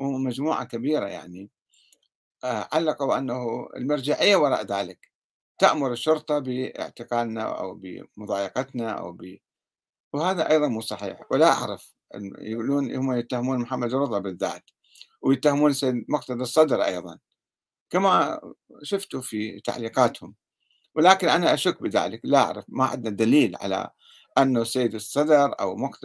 ومجموعة 0.00 0.64
كبيرة 0.64 1.06
يعني 1.06 1.50
آه، 2.44 2.68
علقوا 2.72 3.18
أنه 3.18 3.68
المرجعية 3.76 4.36
وراء 4.36 4.64
ذلك 4.66 5.12
تأمر 5.58 5.92
الشرطة 5.92 6.38
باعتقالنا 6.38 7.42
أو 7.42 7.74
بمضايقتنا 7.74 8.90
أو 8.90 9.12
ب... 9.12 9.38
وهذا 10.12 10.50
أيضا 10.50 10.68
مو 10.68 10.80
صحيح 10.80 11.20
ولا 11.30 11.52
أعرف. 11.52 11.94
يقولون 12.38 12.94
هم 12.96 13.12
يتهمون 13.12 13.58
محمد 13.58 13.94
رضا 13.94 14.18
بالذات 14.18 14.70
ويتهمون 15.22 15.72
سيد 15.72 16.04
مقتدى 16.08 16.42
الصدر 16.42 16.84
أيضا. 16.84 17.18
كما 17.90 18.40
شفتوا 18.82 19.20
في 19.20 19.60
تعليقاتهم. 19.60 20.34
ولكن 20.94 21.28
أنا 21.28 21.54
أشك 21.54 21.82
بذلك 21.82 22.20
لا 22.24 22.38
أعرف 22.38 22.64
ما 22.68 22.84
عندنا 22.84 23.10
دليل 23.10 23.56
على 23.56 23.90
أنه 24.38 24.64
سيد 24.64 24.94
الصدر 24.94 25.60
أو 25.60 25.76
مقت... 25.76 26.04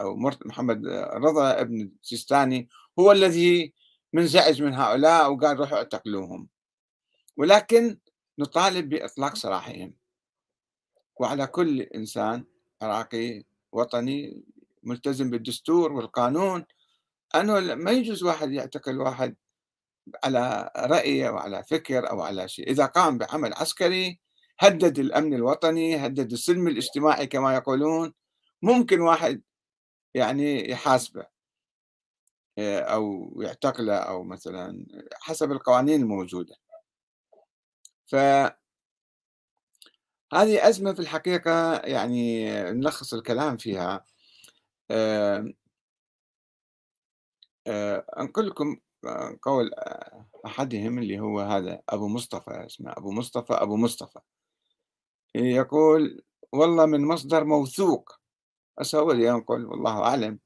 أو 0.00 0.16
محمد 0.16 0.86
رضا 1.14 1.60
ابن 1.60 1.90
السيستاني 2.02 2.68
هو 2.98 3.12
الذي 3.12 3.74
منزعج 4.12 4.62
من 4.62 4.74
هؤلاء 4.74 5.32
وقال 5.32 5.58
روحوا 5.58 5.78
اعتقلوهم. 5.78 6.48
ولكن 7.36 7.98
نطالب 8.38 8.88
بإطلاق 8.88 9.36
سراحهم. 9.36 9.94
وعلى 11.16 11.46
كل 11.46 11.80
إنسان 11.80 12.44
عراقي 12.82 13.44
وطني 13.72 14.42
ملتزم 14.82 15.30
بالدستور 15.30 15.92
والقانون. 15.92 16.64
أنه 17.34 17.60
ما 17.74 17.90
يجوز 17.90 18.22
واحد 18.22 18.52
يعتقل 18.52 19.00
واحد 19.00 19.36
على 20.24 20.70
رأي 20.76 21.28
أو 21.28 21.36
على 21.38 21.64
فكر 21.64 22.10
أو 22.10 22.22
على 22.22 22.48
شيء. 22.48 22.70
إذا 22.70 22.86
قام 22.86 23.18
بعمل 23.18 23.54
عسكري 23.54 24.20
هدد 24.60 24.98
الأمن 24.98 25.34
الوطني 25.34 26.06
هدد 26.06 26.32
السلم 26.32 26.68
الاجتماعي 26.68 27.26
كما 27.26 27.54
يقولون. 27.54 28.14
ممكن 28.62 29.00
واحد 29.00 29.42
يعني 30.14 30.70
يحاسبه 30.70 31.26
آه، 32.58 32.80
أو 32.80 33.34
يعتقله 33.42 33.96
أو 33.96 34.24
مثلا 34.24 34.86
حسب 35.20 35.52
القوانين 35.52 36.02
الموجودة. 36.02 36.56
فهذه 38.06 38.54
أزمة 40.32 40.92
في 40.92 41.00
الحقيقة 41.00 41.76
يعني 41.78 42.50
نلخص 42.72 43.14
الكلام 43.14 43.56
فيها. 43.56 44.04
أنقل 48.18 48.46
لكم 48.46 48.76
قول 49.42 49.70
أحدهم 50.46 50.98
اللي 50.98 51.20
هو 51.20 51.40
هذا 51.40 51.82
أبو 51.88 52.08
مصطفى 52.08 52.66
اسمه 52.66 52.92
أبو 52.96 53.10
مصطفى 53.10 53.52
أبو 53.52 53.76
مصطفى. 53.76 54.20
يقول 55.34 56.22
والله 56.52 56.86
من 56.86 57.04
مصدر 57.04 57.44
موثوق. 57.44 58.18
أسأل 58.78 59.20
ينقل 59.20 59.66
والله 59.66 60.02
أعلم 60.02 60.38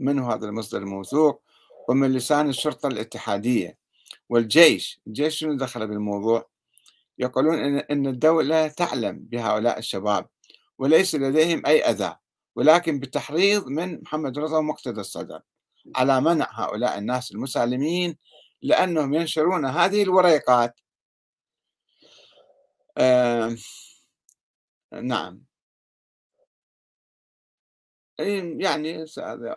من 0.00 0.18
هذا 0.18 0.46
المصدر 0.46 0.78
الموثوق 0.78 1.42
ومن 1.88 2.12
لسان 2.12 2.48
الشرطة 2.48 2.86
الاتحادية 2.86 3.78
والجيش. 4.28 5.00
الجيش 5.06 5.38
شنو 5.38 5.56
دخل 5.56 5.86
بالموضوع؟ 5.86 6.48
يقولون 7.18 7.58
إن 7.78 8.06
الدولة 8.06 8.68
تعلم 8.68 9.18
بهؤلاء 9.18 9.78
الشباب 9.78 10.28
وليس 10.78 11.14
لديهم 11.14 11.66
أي 11.66 11.82
أذى. 11.82 12.16
ولكن 12.56 13.00
بتحريض 13.00 13.66
من 13.68 14.00
محمد 14.02 14.38
رضا 14.38 14.58
ومقتدى 14.58 15.00
الصدر 15.00 15.40
على 15.96 16.20
منع 16.20 16.48
هؤلاء 16.52 16.98
الناس 16.98 17.32
المسالمين 17.32 18.16
لأنهم 18.62 19.14
ينشرون 19.14 19.66
هذه 19.66 20.02
الوريقات. 20.02 20.80
آه 22.98 23.56
نعم. 24.92 25.48
يعني 28.58 29.04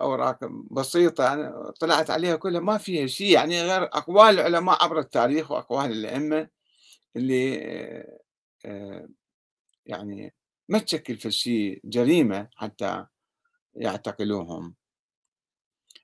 أوراق 0.01 0.39
بسيطة 0.71 1.33
أنا 1.33 1.71
طلعت 1.79 2.09
عليها 2.09 2.35
كلها 2.35 2.61
ما 2.61 2.77
فيها 2.77 3.07
شيء 3.07 3.33
يعني 3.33 3.61
غير 3.61 3.83
أقوال 3.83 4.39
العلماء 4.39 4.83
عبر 4.83 4.99
التاريخ 4.99 5.51
وأقوال 5.51 5.91
الأئمة 5.91 6.47
اللي 7.15 7.57
آه، 8.65 9.07
يعني 9.85 10.33
ما 10.71 10.79
تشكل 10.79 11.17
في 11.17 11.31
شيء 11.31 11.81
جريمة 11.85 12.49
حتى 12.55 13.05
يعتقلوهم. 13.75 14.75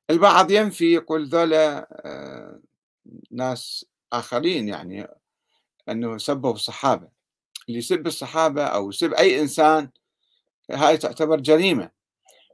البعض 0.10 0.52
ينفي 0.52 0.94
يقول 0.94 1.30
ذولا 1.30 1.88
آه، 2.06 2.62
ناس 3.32 3.86
آخرين 4.14 4.68
يعني 4.68 5.08
أنه 5.90 6.18
سبوا 6.18 6.54
الصحابة. 6.54 7.10
اللي 7.68 7.80
يسب 7.80 8.08
الصحابة 8.08 8.64
أو 8.66 8.90
يسب 8.90 9.14
أي 9.14 9.42
إنسان 9.42 9.90
هاي 10.72 10.98
تعتبر 10.98 11.40
جريمة. 11.40 11.92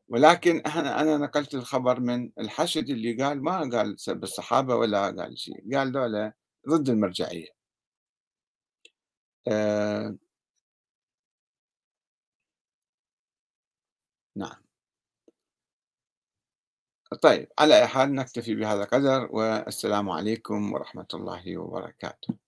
ولكن 0.08 0.60
أنا 0.60 1.02
أنا 1.02 1.18
نقلت 1.18 1.56
الخبر 1.56 2.00
من 2.00 2.32
الحشد 2.40 2.90
اللي 2.90 3.24
قال 3.24 3.44
ما 3.44 3.60
قال 3.60 4.00
سب 4.00 4.24
الصحابة 4.24 4.76
ولا 4.76 5.02
قال 5.06 5.40
شيء 5.40 5.78
قال 5.78 5.92
ذولا 5.92 6.34
ضد 6.70 6.90
المرجعية. 6.90 7.48
آه 9.48 10.18
نعم. 14.36 14.56
طيب 17.22 17.48
على 17.60 17.76
أي 17.80 17.88
حال 17.88 18.16
نكتفي 18.16 18.56
بهذا 18.56 18.84
القدر 18.84 19.28
والسلام 19.32 20.10
عليكم 20.10 20.74
ورحمة 20.74 21.08
الله 21.14 21.58
وبركاته. 21.58 22.43